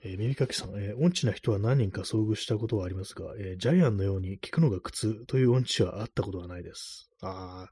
[0.02, 7.10] えー、耳かきさん、えー、音痴な人は何人か遭遇したことはありますが、えー、ジャイアンのように聞くのが苦痛という音痴はあったことはないです。
[7.22, 7.72] ああ、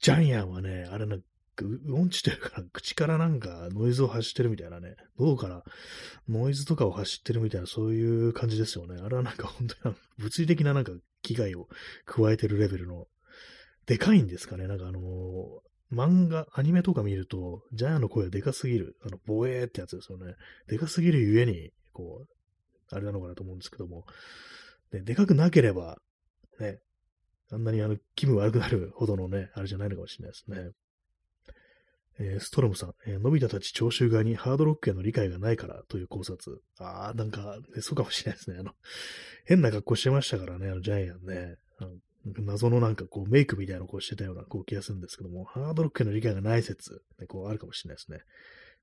[0.00, 1.18] ジャイアンはね、あれな、
[1.92, 5.62] 音痴というか、口からなんかノイズを発してるみたいなね、喉から
[6.28, 9.00] ノイズとかを発してるみたいな、そういう感じですよね。
[9.02, 10.92] あれはなんか本当に物理的ななんか
[11.22, 11.68] 危害を
[12.06, 13.08] 加えてるレベルの、
[13.84, 14.68] でかいんですかね？
[14.68, 15.60] なんかあのー、
[15.92, 20.34] 漫画、アニメとか見ると、ジャイアンの声がでかすぎる、あの、ボエーってやつですよね。
[20.68, 24.06] でかすぎるゆえに、こう、あれなのかなと思うんですけども、
[24.92, 25.98] ででかくなければ、
[26.58, 26.78] ね、
[27.52, 30.70] あんなにあの気分悪くなるほどのね、 あれじゃないのかもしれないですね。
[32.22, 36.62] えー、ストロムさん、えー、のび太たち聴衆側にハードロックへの理解がないからという考察。
[36.78, 38.58] ああ、なんか、ね、そうかもしれないですね。
[38.58, 38.74] あの、
[39.46, 41.56] 変な格好してましたからね、あのジャイアンね。
[41.80, 48.20] の謎のなんかこうメイクみたいなのをしてたようなこう気がするんですけども、ハードロックへの理解がない説、ね、こうあるかもしれないですね。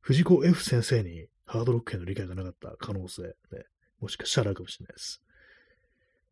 [0.01, 3.34] 藤子 F 先生にハードロックへの理解がなかった可能性、ね、
[3.99, 5.22] もしかしたらあるかもしれないです。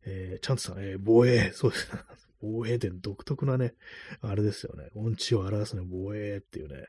[0.06, 1.90] えー、チャンツさん、えー、防衛、そうです。
[2.40, 3.74] 防衛って独特なね、
[4.20, 4.88] あれですよね。
[4.94, 6.86] 音痴を表すね、防衛っていうね。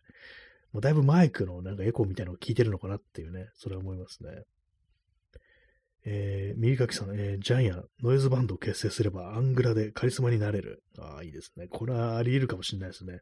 [0.72, 4.44] もうだいぶマイクのなんかエコーみたいなのを聞いてるのかなっていうね、それは思いますね。
[6.10, 10.82] えー、右かきさん、えー、ジャイアン、ノイズバンドを結成すればアングラでカリスマになれる。
[10.98, 11.68] ああ、いいですね。
[11.68, 13.20] これはあり得るかもしれないですね。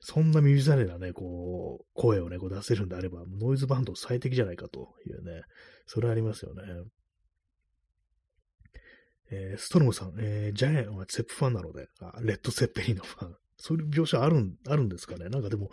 [0.00, 5.42] そんな耳障りなね、こう、声をね、こう出せるんであれば、ノイズバンド最適じゃないかというね、
[5.84, 6.62] それはありますよね。
[9.32, 13.36] えー、ストロムさん、えー、ジャイアンはセップファンなので、あ、レッド・セッペリンのファン。
[13.56, 15.70] そういう描写あるん、あるんですかねなんかでも、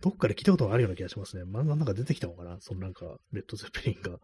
[0.00, 1.42] どっかで聞いたことがあるような気がしますね。
[1.42, 2.56] 漫画の中出てきたのかな？
[2.60, 4.18] そのなんか、レッド・セッペリンが。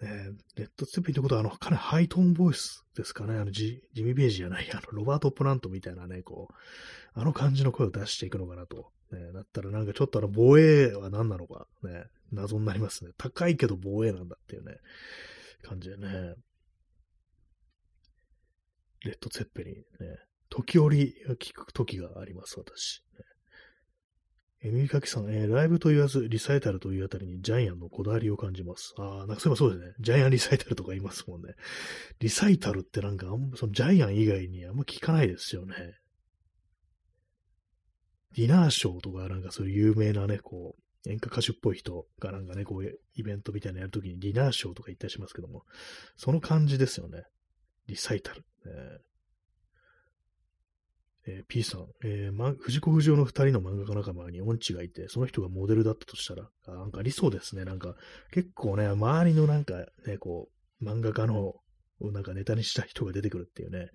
[0.00, 3.36] ね、レッド・セッペリンってことは、あの、かなりハイトーンボイスですかね？
[3.38, 8.92] あのジ、ジミ・ベージじゃない、あの、ロバート・プラントみたいなね、こう、あの感じの声を出していくのかなと。
[9.10, 13.10] ね、だったらなんかちょっとあの、防衛は何なのか、ね、謎になりますね。
[13.18, 14.76] 高いけど防衛なんだっていうね、
[15.62, 16.34] 感じでね。
[19.08, 19.82] レッド・セッペリンね。
[20.50, 23.02] 時折聞く時があります、私。
[24.60, 28.92] え耳かきさん、えー、ライブと言わず、リサイタルというあたりにジャイアンのこだわりを感じます。
[28.98, 29.94] ああ、なんかそういえばそうですね。
[30.00, 31.54] ジャイアンリサイタルとか言いますもんね。
[32.18, 35.74] リサイタルってなんか、そのジャイアン以外にあんま聞かないですよね。
[38.36, 45.62] ディナーショーとかなんかそういう有名なね、こう、演歌歌手っぽい人がなんかね、こういうイベントみたいなのやるときにディナーショーとか言ったりしますけども、
[46.16, 47.22] その感じですよね。
[47.88, 48.40] リサイタル。
[48.40, 48.44] ね、
[51.26, 57.64] えー、P さん、えーま、藤子不二雄の二人の漫画家仲間に音痴がいて、その人がモデルだったとしたら、あなんかありそうですね。
[57.64, 57.94] なんか、
[58.30, 59.74] 結構ね、周りのなんか
[60.06, 60.48] ね、こ
[60.80, 61.54] う、漫画家の、
[62.00, 63.88] なんかネタにした人が出てくるっていうね、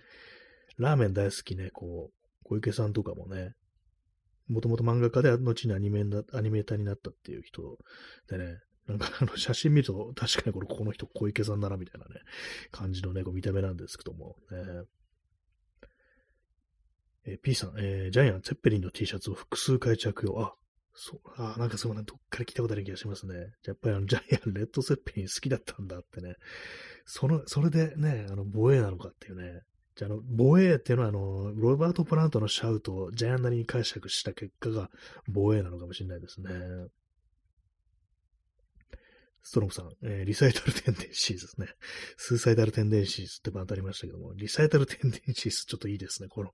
[0.78, 2.14] ラーメン大好きね、こう、
[2.44, 3.54] 小池さんとかもね、
[4.48, 7.78] もともと漫画家で、後にアニメアニメーターになったっていう人
[8.30, 12.22] でね、なんかあの写真見ると、確かにこれこの人小池さんならみたいなね、
[12.72, 14.58] 感じのね、こう見た目なんですけども、ね、
[17.26, 20.40] えー、P さん、えー、ジャイアン、ツェッペリンの T シャツを複数回着用。
[20.42, 20.54] あ、
[20.94, 23.36] そう、あ、なんかそうね、どっから聞いたことある気がしますね。
[23.66, 26.36] やっぱりあの、 ジャイアン、レッドセッペリン好きだったんだってね。
[27.06, 29.62] その、それでね、あの、防衛なのかっていうね。
[29.96, 34.90] じゃあ、あの、防衛っていうのは、あの、ロバート・プラントのシャウトをジャイアンなりに解釈した結果が
[35.28, 36.50] 防衛なのかもしれないですね。
[39.44, 41.68] ストロムさん、えー、リサイタルテンデンシーズですね。
[42.18, 46.30] スーサイダルテンデンシーズってバンドありましたけども、リサイタルテンデンシーズちょっといいですね。
[46.30, 46.52] この、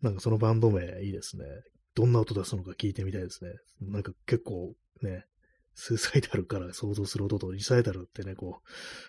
[0.00, 1.44] なんかそのバンド名いいですね。
[1.94, 3.50] どんな音出すのか聞いてみたいですね。
[3.80, 5.26] なんか結構ね、
[5.74, 8.60] スーサイダルから想像する音とリサイタルってね、こ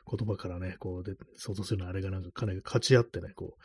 [0.08, 3.56] う、言葉からね、こうで想像するのあれがなんかかなり勝ち合ってね、こ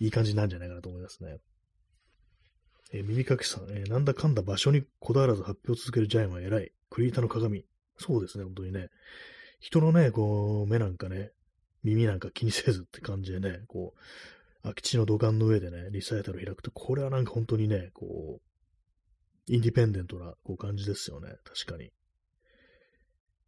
[0.00, 1.38] う、いい感じなんじゃないかなと思いますね。
[2.92, 6.72] えー、耳かきさん、えー、なんだかんだ場所にこだわらず発表を続けるジャイアンは偉い。
[6.88, 7.66] クリエイターの鏡。
[7.98, 8.88] そうですね、本当にね。
[9.60, 11.32] 人のね、こう、目なんかね、
[11.82, 21.28] 耳なんか気にせずって感じでね、こう、空き地の土管の上でね、リサイタルを開くと、これはなんか本当にね、こう、インディペンデントなこう感じですよね。
[21.44, 21.90] 確かに。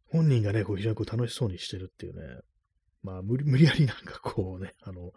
[0.07, 2.41] 本人がね、こう非常にこう楽しそうにしてるっていうね、
[3.03, 5.11] まあ無理、無理やりなんかこうね、あの、連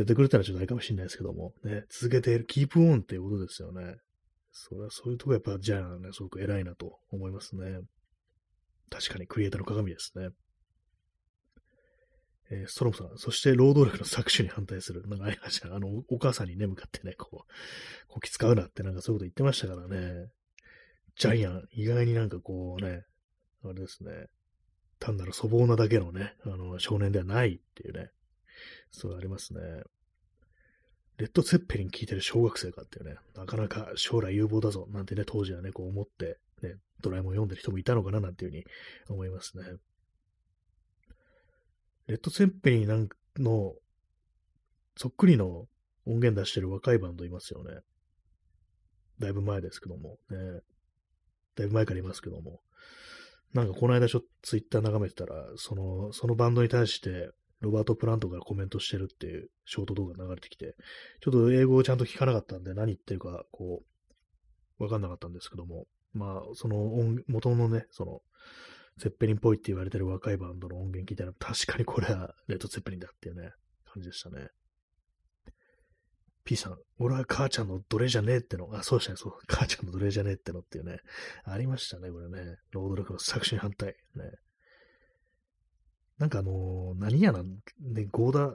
[0.00, 3.96] れてくれたらちょっとないかもしれないですけども、ね、続けている、キープオンっていうことですよね。
[4.52, 7.80] それはそういうとこやっぱジャイアンね、すごく偉いなと思いますね。
[8.90, 10.28] 確かにクリエイターの鏡ですね。
[12.50, 15.06] えー、ストロムさん、そして労働力の搾取に反対する。
[15.06, 15.74] なんかありました。
[15.74, 17.52] あの、お母さんにね、向かってね、こう、
[18.08, 20.30] こき使うなってなんかそういうこと言ってましたからね。
[21.16, 23.04] ジャイアン、意外になんかこうね、
[23.64, 24.26] あれですね、
[24.98, 28.10] 単なる粗暴なだけのね、あの、少年ではないっていうね、
[28.90, 29.60] そうありますね。
[31.18, 38.64] レッド・ツェッペリン聞いてる小学生かっていうね、なかなか将来有望だぞ、なんてね、当時はね、こう思って、ね、ドラえもん読んでる人もいたのかな、なんていうふうに
[39.08, 39.64] 思いますね。
[42.06, 43.08] レッド・ツェッペリン
[43.38, 43.74] の、
[44.96, 45.68] そっくりの
[46.06, 47.80] 音源出してる若いバンドいますよね。
[49.18, 50.60] だいぶ前ですけども、ね。
[51.54, 52.60] だいぶ前からいますけども。
[53.52, 57.30] なんかこの間ちょっとツイッター眺めてたら、その、そのバンドに対して、
[57.60, 60.74] ロバート・プラントがコメントしてるっていうショート動画流れてきて、
[61.20, 63.82] ちょっと英語をちゃんと聞かなかったんで何言ってるか、こ
[64.78, 68.20] う、わかんなかったんですけども、まあ、その音、元のね、その、
[68.98, 73.52] ゼッペリンっぽいって言われてる若いバンドの音源聞いたら、確かにこれはレッド・ゼッペリンだっていうね、
[73.92, 74.48] 感じでしたね。
[76.44, 80.98] P さん、俺は母ちゃんの奴隷じゃねえっての、あ、そうでしたね、そう、母ちゃんの奴隷じゃねえってのっていうね、
[81.44, 82.56] ありましたね、これね。
[82.72, 83.94] 労働力の作詞反対。
[84.16, 84.30] ね。
[86.18, 88.54] なんかあのー、何屋な、ね、ゴーダ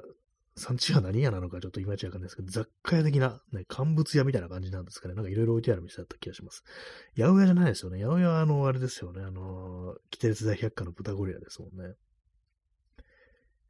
[0.58, 5.14] 産地は何屋なのかちょっといまいちわかんないですけど、雑貨屋的な、ね、乾物屋みたいな感じなんですかね。
[5.14, 6.64] なんかいろいろ置いてある店だった気がします。
[7.18, 8.02] 八百屋じゃないですよね。
[8.02, 9.22] 八百屋はあの、あれですよね。
[9.22, 11.96] あの、キテレツ大百科の豚ゴリラですもんね。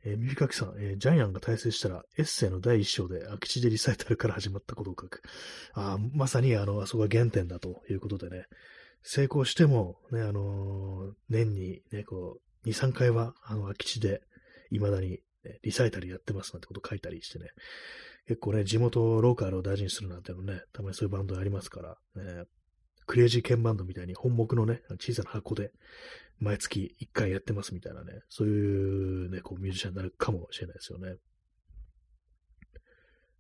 [0.06, 5.24] えー、耳かきさん、えー、ジャイアンが大成したら、エッセイの第一章で空き地でリサイタルから始まったことを書く。
[5.74, 8.46] あまさに、あの、あそこが原点だということでね、
[9.02, 14.22] 成功しても、ね、あのー、年にね、こう、2、3回は、あの、空き地で、
[14.72, 17.48] 未だに、ね、リサイタルやってますなんてこと書いたりしてね、
[18.28, 22.44] 結構ね、地元ローカルを大事にするなんてのね、たまにそういうバンドありますから、ね、
[23.06, 25.72] クレイジーケンバンドみたいに本目のね、小さな箱で、
[26.40, 31.16] 毎月1回やってますみたいなね、そういうね、こうミュージシャンになるかもしれないですよね。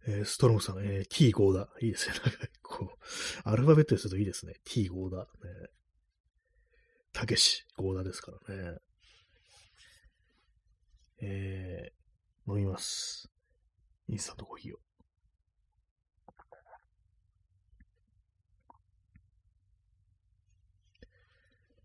[0.08, 1.68] えー、ストロングさん、えー、T5 だ。
[1.82, 2.16] いいですね。
[2.24, 4.53] なんか、こう、アルファベットにするといいですね。
[4.68, 5.24] T5 だ。
[5.24, 5.26] ね。
[7.12, 8.78] たけし、5だですからね。
[11.22, 13.30] えー、飲みます。
[14.07, 14.78] インスタントコーヒーを。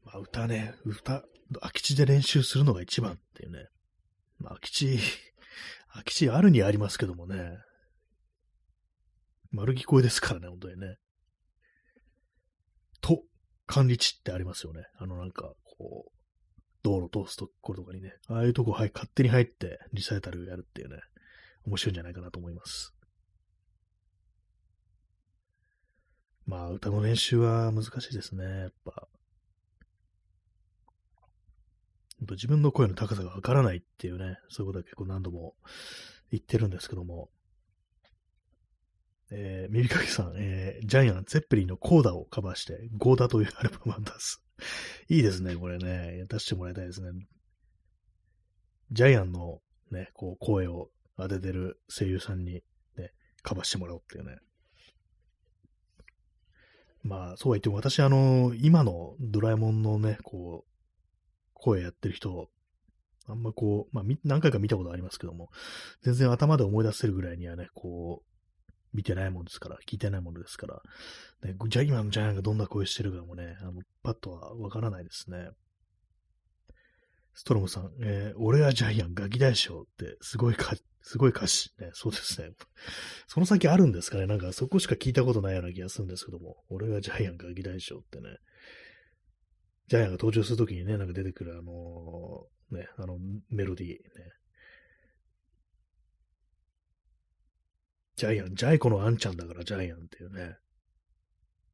[0.05, 1.23] まあ、歌ね、歌、
[1.61, 3.69] 空き地で練習するのが一番っていうね。
[4.39, 4.99] まあ、空き地、
[5.93, 7.59] 空き地あるにありますけどもね。
[9.53, 10.97] 丸聞こえですからね、本当にね。
[13.01, 13.23] と、
[13.67, 14.85] 管理地ってありますよね。
[14.97, 16.20] あのなんか、こう、
[16.83, 21.01] 道路通すところとかにね、ああいうとこ、はい、勝手に入ってリサイタルやるっていうね、
[21.67, 22.95] 面白いんじゃないかなと思います。
[26.47, 29.07] まあ、歌の練習は難しいですね、やっぱ。
[32.33, 35.55] 自分の声の高さがわからないっていうね、そういうことは結構何度も
[36.31, 37.31] 言ってるんですけども、
[39.31, 44.43] えー、ミリカキさん、えー、ジャイアン、ゼッペリンのコーダをカバーして、ゴーダというアルバムを出す。
[45.09, 46.25] いいですね、これね。
[46.29, 47.27] 出してもらいたいですね。
[48.93, 52.63] ジャイアンのね、こう、声を当ててる声優さんに
[52.97, 54.39] ね、カバーしてもらおうっていうね。
[57.03, 60.71] まあ、そうは言っても私、あの、今のドラえもんのね、こう、
[61.55, 62.51] 声やってる人、
[63.27, 65.51] あんまこう、まあ、何回か見たことありますけども、
[66.03, 68.30] 全然頭で思い出せるぐらいにはね、こう、
[68.93, 70.83] 見てないものですから、聞いてないものですから、
[71.43, 75.51] ね、じゃあ今のジャイアンがどんな声してるかもね、あのパッとはわからないですね。
[77.35, 81.71] ストロムさん、えー、俺はジャイアンガキ大将って、すごいか、すごい歌詞。
[81.79, 82.51] ね、そうですね。
[83.29, 88.37] その先あるんですかねなんかそこしか聞いたことないような気がするんですけども、俺はジャイアンガキ大将ってね、
[89.89, 93.19] ジャイアンが登場するときにね、なんか出てくるあのー、ね、あの
[93.49, 94.01] メロディーね。
[98.21, 100.57] ジャイアン、ジャイコのアンちゃんだからジャイアンっていうね。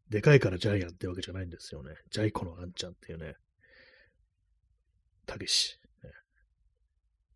[0.09, 1.91] でかいからジャイアンってわけじゃないんですよね。
[2.13, 3.35] ジャイコのアンちゃんっていうね。
[5.27, 5.77] たけし。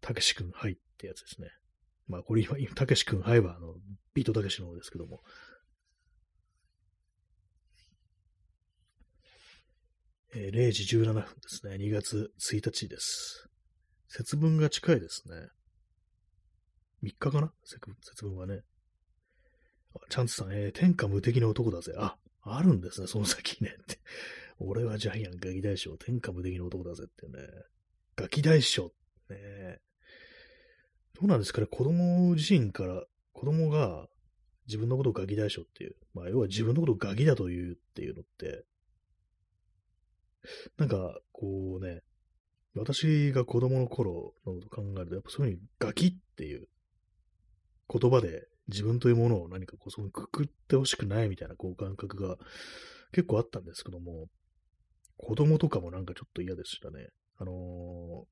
[0.01, 1.49] たけしくん、はいってやつですね。
[2.07, 3.75] まあこれ今、たけしくん、はいはあの、
[4.15, 5.23] ビートたけしの方ですけども。
[10.37, 11.75] えー、0時17分ですね。
[11.75, 13.49] 2月1日です。
[14.07, 15.49] 節分が近いですね。
[17.03, 17.53] 3日かな？
[17.65, 18.61] 節分はね。
[20.09, 21.95] チャンツさん、えー、天下無敵の男だぜ。
[21.97, 23.77] あ、あるんですね、その先ね。
[24.59, 27.47] 俺はジャイアンガキ大将、天下無敵の男だぜってね。
[28.17, 28.93] ガキ大将、
[29.31, 29.81] ね。
[31.15, 34.09] どうなんですかね、子供自身から、子供が
[34.67, 38.65] 自分のことをガキ大将っていう、まあ、要は自分のことをガキだというっていうのって、
[40.77, 42.03] なんか、こうね、
[42.75, 46.69] 私が子供の頃のことを考えると、やっぱそういうふうにガキっていう
[47.89, 52.37] 言葉で自分というものを何かこう、そくくってほしくないみたいなこう感覚が
[53.13, 54.27] 結構あったんですけども、
[55.17, 57.09] 子供とかもなんかちょっと嫌でしたね。
[57.39, 58.25] あのー、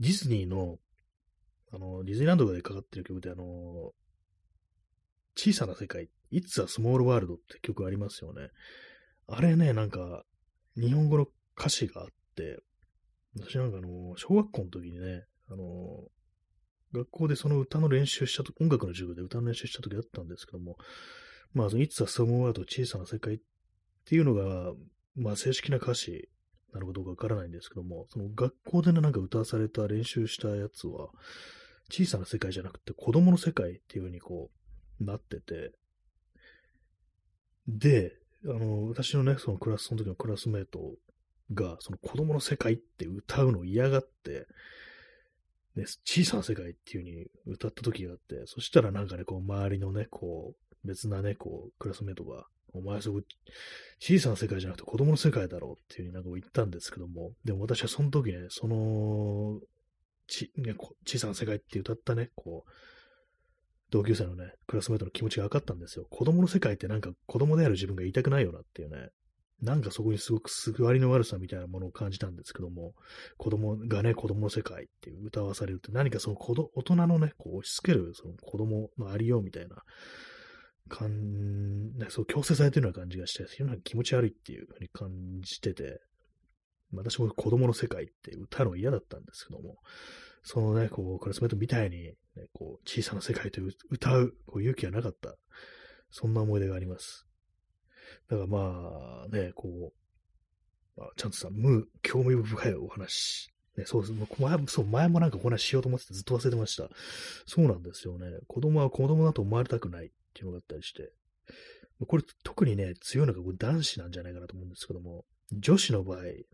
[0.00, 0.78] ディズニーの、
[1.72, 3.46] あのー、ディズニーランドでかかってる曲で、あのー、
[5.34, 8.48] 小さな世界、It's a Small World って曲ありますよね。
[9.26, 10.24] あれね、なんか、
[10.76, 11.26] 日本語の
[11.58, 12.62] 歌詞があって、
[13.38, 16.08] 私なんかあの、小学校の時にね、あの、
[16.92, 20.76] 学校でその歌の練習したと、音楽の授業で歌の練習した時だったんですけども、
[21.54, 23.38] まあ、その It's a Small World 小さな世界っ
[24.06, 24.72] ていうのが、
[25.16, 26.28] まあ、正式な歌詞
[26.72, 31.08] なのかどうかわからないんですけども、その学校でね、なんか歌わされた練習したやつは、
[31.90, 34.50] 小さな世界じゃなくて子供の世界っていう風にこ
[35.00, 35.72] う、なってて、
[37.68, 38.12] で、
[38.44, 40.94] あの、私のね、そのクラス、その時のクラスメイト
[41.52, 44.46] が、その子供の世界って歌うのを嫌がって、
[45.76, 53.20] ね、小さな世界っていう風に歌った時があって、そしたらなんかね、こう周りのね、こう、別なね、こう、クラスメイトが、お前そこ、
[53.98, 59.60] 小さな世界じゃなくて子供の世界だろうっていう風になんか言ったんですけども、でも私はその時ね、その、
[60.26, 60.74] ち、ね、
[61.06, 62.70] 小さな世界って歌ったね、こう、
[63.90, 66.06] 同級生のね、クラスメイトの気持ちが分かったんですよ。
[66.10, 69.10] 子供の世界ってなんか子供である自分が言いたくないよなっていうね。
[69.62, 72.94] なんかそこにすごくすわりの悪さみたいなものを感じたんですけども、
[73.38, 79.76] 子供がね、子供の世界って歌わされるって何かその子大人のね、こう押し付けるその子供のありようみたいな
[80.88, 85.10] 感、ね、そう強制されてるような感じがして、そういうのが気持ち悪いっていうふうに感
[85.42, 86.00] じてて、
[86.92, 89.76] 私も子供の世界って歌うの嫌だったんですけども、
[90.42, 92.14] そのね、こう、クラスメートみたいに、ね、
[92.52, 95.36] こう、小さな世界という歌う、こう、勇気がなかった。
[96.10, 97.26] そんな思い出があります。
[98.28, 99.92] だからまあ、ね、こ
[100.96, 103.50] う、まあ、ちゃんとさ、無、興味深いお話。
[103.76, 104.12] ね、そうです。
[104.12, 106.88] 前そう、前もなんかお話しようと思っててずっと忘れてました。
[107.46, 108.26] そうなんですよね。
[108.46, 111.12] 子供は子供だと思われたくないっていうのがあったりして。
[112.06, 116.44] これ特にね、強いのが男子なんじゃないかなと思うんですけども、女子の場合、ね、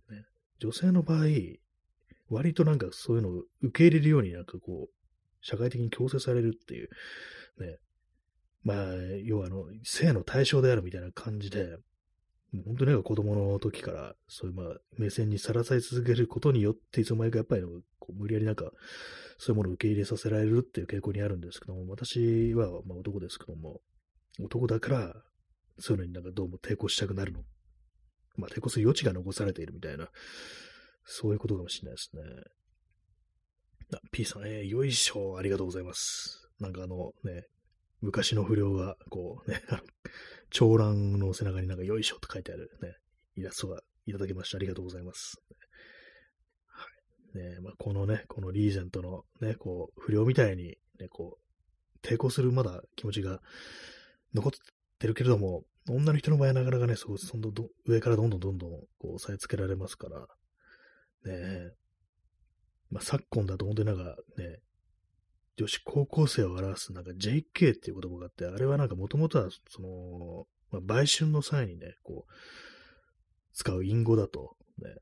[0.61, 1.25] 女性の場合、
[2.31, 3.33] 割となんかそういうのを
[3.63, 4.91] 受け入れるようになんかこう、
[5.41, 6.91] 社会的に強制されるっていう、
[7.61, 7.79] ね。
[8.69, 8.95] まあ、
[9.25, 11.79] 要はあの、性の対象であるみたいな感じで、
[12.67, 17.63] 本当になんか子供の時から、そういうまあ、目線にさらされ続けることによって、いつの間にかやっぱり
[17.99, 18.71] こう無理やりなんか、
[19.39, 23.81] そういうものを受け入れさせられるっていう傾向にあるんですけども、私はまあ男ですけども、
[24.39, 25.15] 男だから、
[25.79, 27.41] そういうのになんかどうも抵抗したくなるの。
[28.37, 30.11] まあ抵抗する余地が残されているみたいな、
[31.07, 32.23] そういうことかもしれないですね。
[33.95, 36.51] あ、P さん、えー、よいしょ、ありがとうございます。
[36.61, 37.47] なんかあのね、
[38.01, 39.61] 昔の不良が、こうね、
[40.51, 42.97] 長蘭の背中になんかよいしょと書いてあるね、
[43.37, 44.57] イラストがいただきました。
[44.57, 45.43] ありがとうございます。
[46.67, 46.87] は
[47.35, 47.39] い。
[47.39, 53.43] ね、まあ、このね、このリーゼントのね、こう、不良みたいに、ね、こう、抵抗するまだ気持ちが
[54.35, 54.53] 残っ
[54.99, 60.27] てるけれども、女の人の場合はなかなかね、そう、そのど上からどんどんどんどん、こう、押さえつけられますから、
[61.25, 61.73] ね
[62.91, 64.61] まあ、昨今だと本当になんかね、
[65.59, 72.33] 女子高校生を表すなんか JK っていう言葉があって、あれはなんかもともとはその、まあ、売春の際にね、こう、
[73.53, 74.95] 使う隠語だと、ね、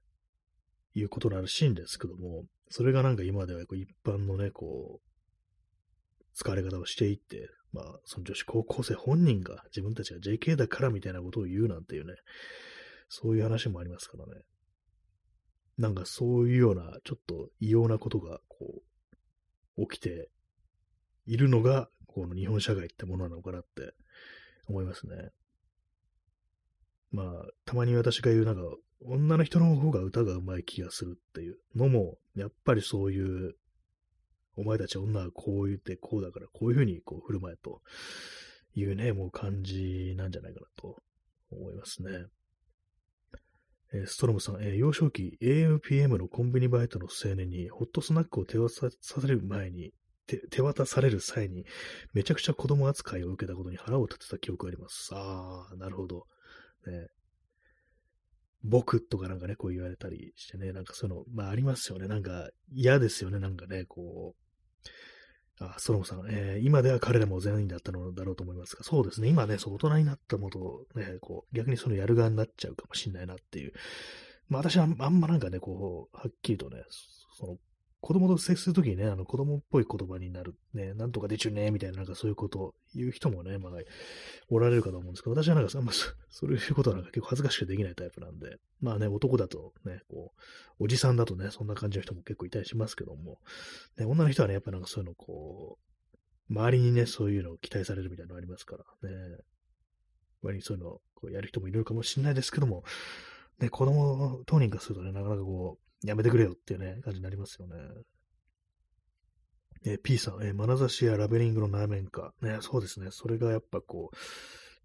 [0.94, 12.14] いうことらしいんですけども、それがなんか今ではこう一般のね、こう、使われ方をしていって、まあ、その女子高校生本人が自分たちが JK だからみたいなことを言うなんていうね、
[13.10, 14.40] そういう話もありますからね。
[15.76, 18.82] なんかそういうような、ちょっと異様なことが、こ
[19.76, 20.30] う、起きて
[21.26, 23.94] いるのが、この日本社会ってものなのかなって
[24.68, 25.30] 思いますね。
[27.10, 27.26] まあ、
[27.64, 28.62] たまに私が言う、なんか、
[29.04, 33.54] 女の人の方が歌が上手い気がするっていうのも、やっぱりそういう、
[34.56, 37.82] お前たち女はこう言ってこうだから、こういうふうにこう振る舞えと
[38.74, 41.02] いうね、もう感じなんじゃないかなと
[41.50, 42.10] 思いますね。
[43.92, 49.92] えー、ストロムさん、えー、幼少期 AMPM のコンビニバイトの青年にホットスナックを手渡される前に、
[50.26, 51.64] 手渡される際に、
[52.12, 55.10] めちゃくちゃ子供扱いを受けたことに腹を立てた記憶があります。
[55.14, 56.26] ああ、なるほど。
[56.86, 57.08] ね。
[58.62, 62.08] 僕とかなんかね、こう言われたりしてね、なんかその、まあありますよね。
[62.08, 73.72] なんか嫌ですよね、なんかね、こう、あ、ストロムさん、えー、今では彼らも善人だったのだろうと思いますが、そうですね、今ね、そう大人になったもと、ね、こう、逆にそのやる側になっちゃうかもしれないなっていう。
[74.48, 76.82] まあ私はあんまなんかね、こう、はっきりとね、
[77.38, 77.56] その
[78.00, 83.72] 子供と接するときにね、あの子供っぽい言葉になる、ね、なんとかでちゅね、みたいな、なんかそういうことを言う人もね、まあ、
[84.48, 90.32] おられるかと思うんですけど、私はなんかあんまそういうことはなんか結構恥ずかしくできないタイプなんで、まあね、男だとね、こ
[90.78, 93.38] う、おじさんだとね、そんな感じの人も結構いたりしますけども、
[93.96, 99.38] ね、女の人はね、やっぱなんかそういうのこう、周りにね、そういうのを期待されるみたいなのありますからね、
[100.42, 102.84] 割にそういうのをやる人もいるかもしれないですけども、
[103.58, 107.74] ね、子供当人かするとね、なかなかこう、やめてくれよっていうね、感じになりますよね。
[109.84, 112.32] えー、P さん、えー、眼差しやラベリングの内面か。
[112.42, 113.08] ね、そうですね。
[113.10, 114.16] それがやっぱこう、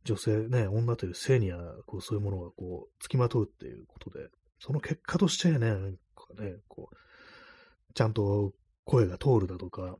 [0.03, 8.53] 女性、ね、女という性には、こう、そういうものがこう、付きまとうっていうことで、その結果としてね、なんかね、こう、ちゃんと
[8.86, 9.97] 声が通るだとか、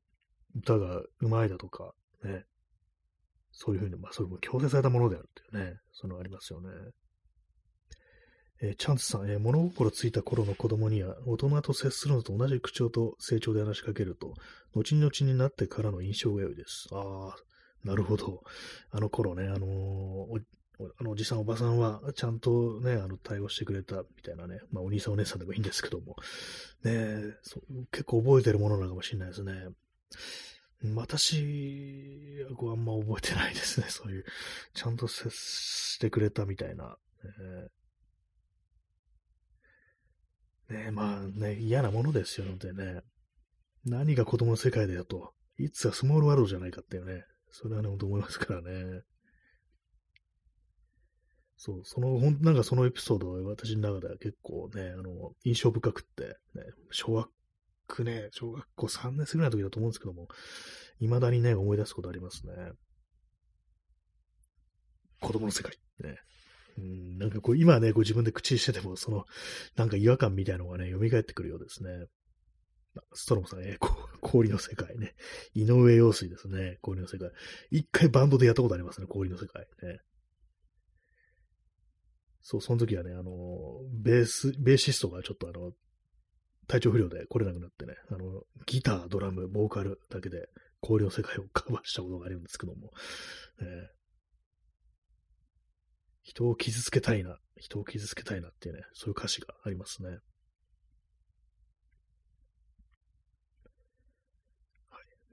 [0.56, 1.94] 歌が上手いだとか、
[2.24, 2.46] ね、
[3.52, 6.70] そういうふうに、まあ、それも強制されたものであるっていうね、そのありますよね。
[8.62, 14.34] えー、チャンスさん、えー、物心ついた頃の子供には、大人と接するのと同じ口調と成長で話しかけると、
[14.76, 16.88] 後々になってからの印象が良いです。
[16.92, 17.36] ああ、
[17.84, 18.44] なるほど。
[18.92, 20.42] あの頃ね、あのー、
[21.00, 26.16] あのおじさん、おばさんは、ちゃんとね、あの、対応してくれたみたいなね、まあ、お兄さん、お姉さんでもいいんですけども、
[26.84, 27.36] ね
[27.92, 29.54] 結構覚えてるものなのかもしれないですね。
[30.96, 34.26] 私はあんま覚えてないですね、そういう、
[34.74, 36.98] ちゃんと接してくれたみたいな。
[37.24, 37.81] えー
[40.72, 43.02] ねまあね、嫌なものですよのでね、
[43.86, 49.02] 何が子供の世界だよと、いつはスモールワールドじゃないかっていうね、それはね、ほんと思いますからね。
[51.58, 60.28] そう、その、ほんなんかそのエピソード私の中では結構ね、あの、印象深くって、ね、小学ね、小学校3年生ぐらいの時だと思うんですけども、
[61.00, 62.54] 未だにね、思い出すことありますね。
[65.20, 66.18] 子供の世界ね。
[66.78, 69.26] うん、なんかこう、今ね、こ自分で口にしてても、その、
[69.76, 71.90] なんか違和感みたいなのがね、蘇ってくるようですね。
[73.14, 75.16] ストロムさん、えー、 氷の世界ね。
[75.54, 76.78] 井上陽水ですね。
[76.82, 77.32] 氷の世界。
[77.70, 80.00] 一回バンドでやったことありますね、氷の世界ね。
[82.42, 85.74] そう、その時はね、あの、ベース、ベーシストがちょっとあの、
[86.68, 90.50] 体調不良で来れなくなってね、あの、ギター、ドラム、ボーカルだけで
[90.80, 92.92] 氷の世界をカバーしたことがあるんですけども、
[93.62, 93.90] え
[96.24, 100.10] 人を傷つけたいな、人を傷つけたいなっていうね、そういう歌詞がありますね。
[100.10, 100.16] は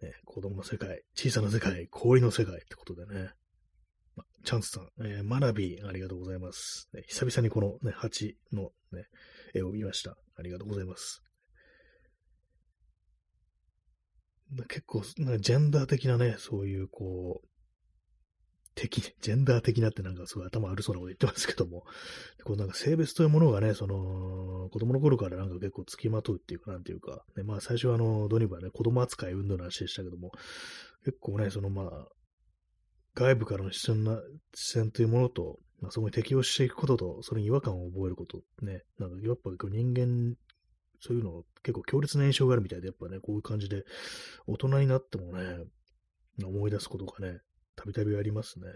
[0.03, 3.30] いね、子供の世界、小さな世界、氷の世界ってことでね。
[4.16, 6.89] ま、チャンスさん、えー、マナビー、ありがとうございます。
[6.95, 9.05] ね、久々にこのね、蜂のね、
[9.55, 10.16] 絵を見ました。
[10.36, 11.22] ありがとうございます。
[14.68, 17.47] 結構、ジェンダー的なね、そういうこう、
[18.79, 21.85] 的、ジェンダー的なってなんかすごい頭悪そうなこと言ってますけども、
[22.45, 30.31] こうなんか性別というものがね、その、子供の頃からなんか結構付きまとうっていうか、なんていうか、ね、まあ最初はあの、ドニバね、子供扱い運動の話でしたけども、
[31.05, 32.09] 結構ね、そのまあ、
[33.14, 34.22] 外部からの視線な、
[34.55, 40.37] 視線というものと、まあ、そこに適応していくことと、それに違和感を覚えることね、なんかやっぱ人間、
[41.01, 43.85] そういうの結構強烈な印象があるみたいで、やっぱね、こういう感じで、
[44.47, 45.64] 大人になってもね、
[46.45, 47.41] 思い出すことがね、
[47.79, 48.66] たびたびありますね。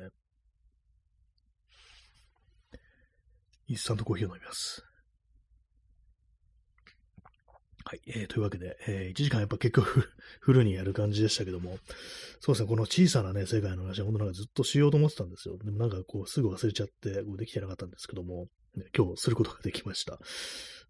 [3.66, 4.84] インスタントコーヒーを飲みます。
[7.84, 8.00] はい。
[8.07, 10.09] えー、というわけで、えー、1時間やっぱ結局
[10.40, 11.78] フルにやる感じでしたけども、
[12.38, 15.59] そうですね、この小さなね、世界の話は本当なんかずっとしようと思ってたんですよ。
[15.59, 20.20] でもなんかこう、すぐ忘れちゃって、こうできてなかったんですけども、ね、今日することができました。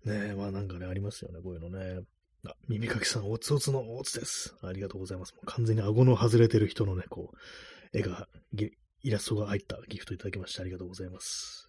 [0.04, 2.04] ねまあなんかね、ありますよね、こういうのね。
[2.44, 4.56] あ、耳かきさん、おつおつのおつです。
[4.62, 5.34] ありがとうございます。
[5.34, 7.36] もう完全に顎の外れてる人のね、こう、
[7.92, 8.28] 絵が、
[9.02, 11.68] イラストが入ったギフトいただきましてありがとうございます。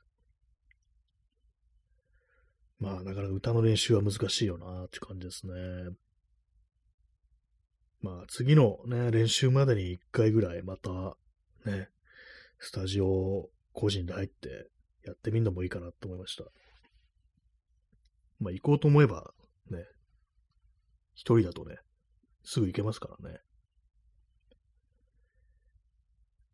[2.80, 5.54] まあ、なかなか歌の練習は難しいよなって感じですね。
[8.02, 11.16] まあ、次のね、練習までに一回ぐらいまた、
[11.66, 11.90] ね、
[12.60, 14.70] スタジオ個人で入って
[15.06, 16.44] やってみるのもいいかなと思いました。
[18.40, 19.34] まあ、行こうと思えば、
[19.72, 19.86] ね、
[21.14, 21.78] 一人だとね、
[22.44, 23.40] すぐ行けますからね。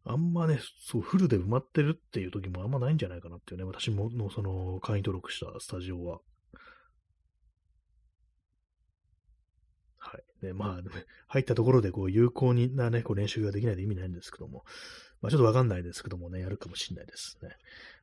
[0.09, 6.19] あんまね、そう、フルで埋まってるっていう時もあんまないんじゃないかなっていうね、私ものその会員登録したスタジオは。
[9.99, 10.45] はい。
[10.47, 10.89] ね、まあ、
[11.27, 14.63] 入ったところでこう有効なね、こう練習ができないで意味ないんですけども、
[15.21, 17.49] まあちょっとわかんないですけどもね、やるかもしれないですね。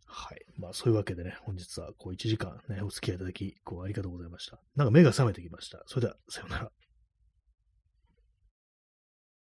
[0.07, 0.44] はい。
[0.61, 4.61] まあそういうわけでね、本日はこう1時間ね、お付き合いいただき、こうありがとうございました。
[4.76, 5.82] なんか目が覚めてきました。
[5.86, 6.70] それでは、さようなら。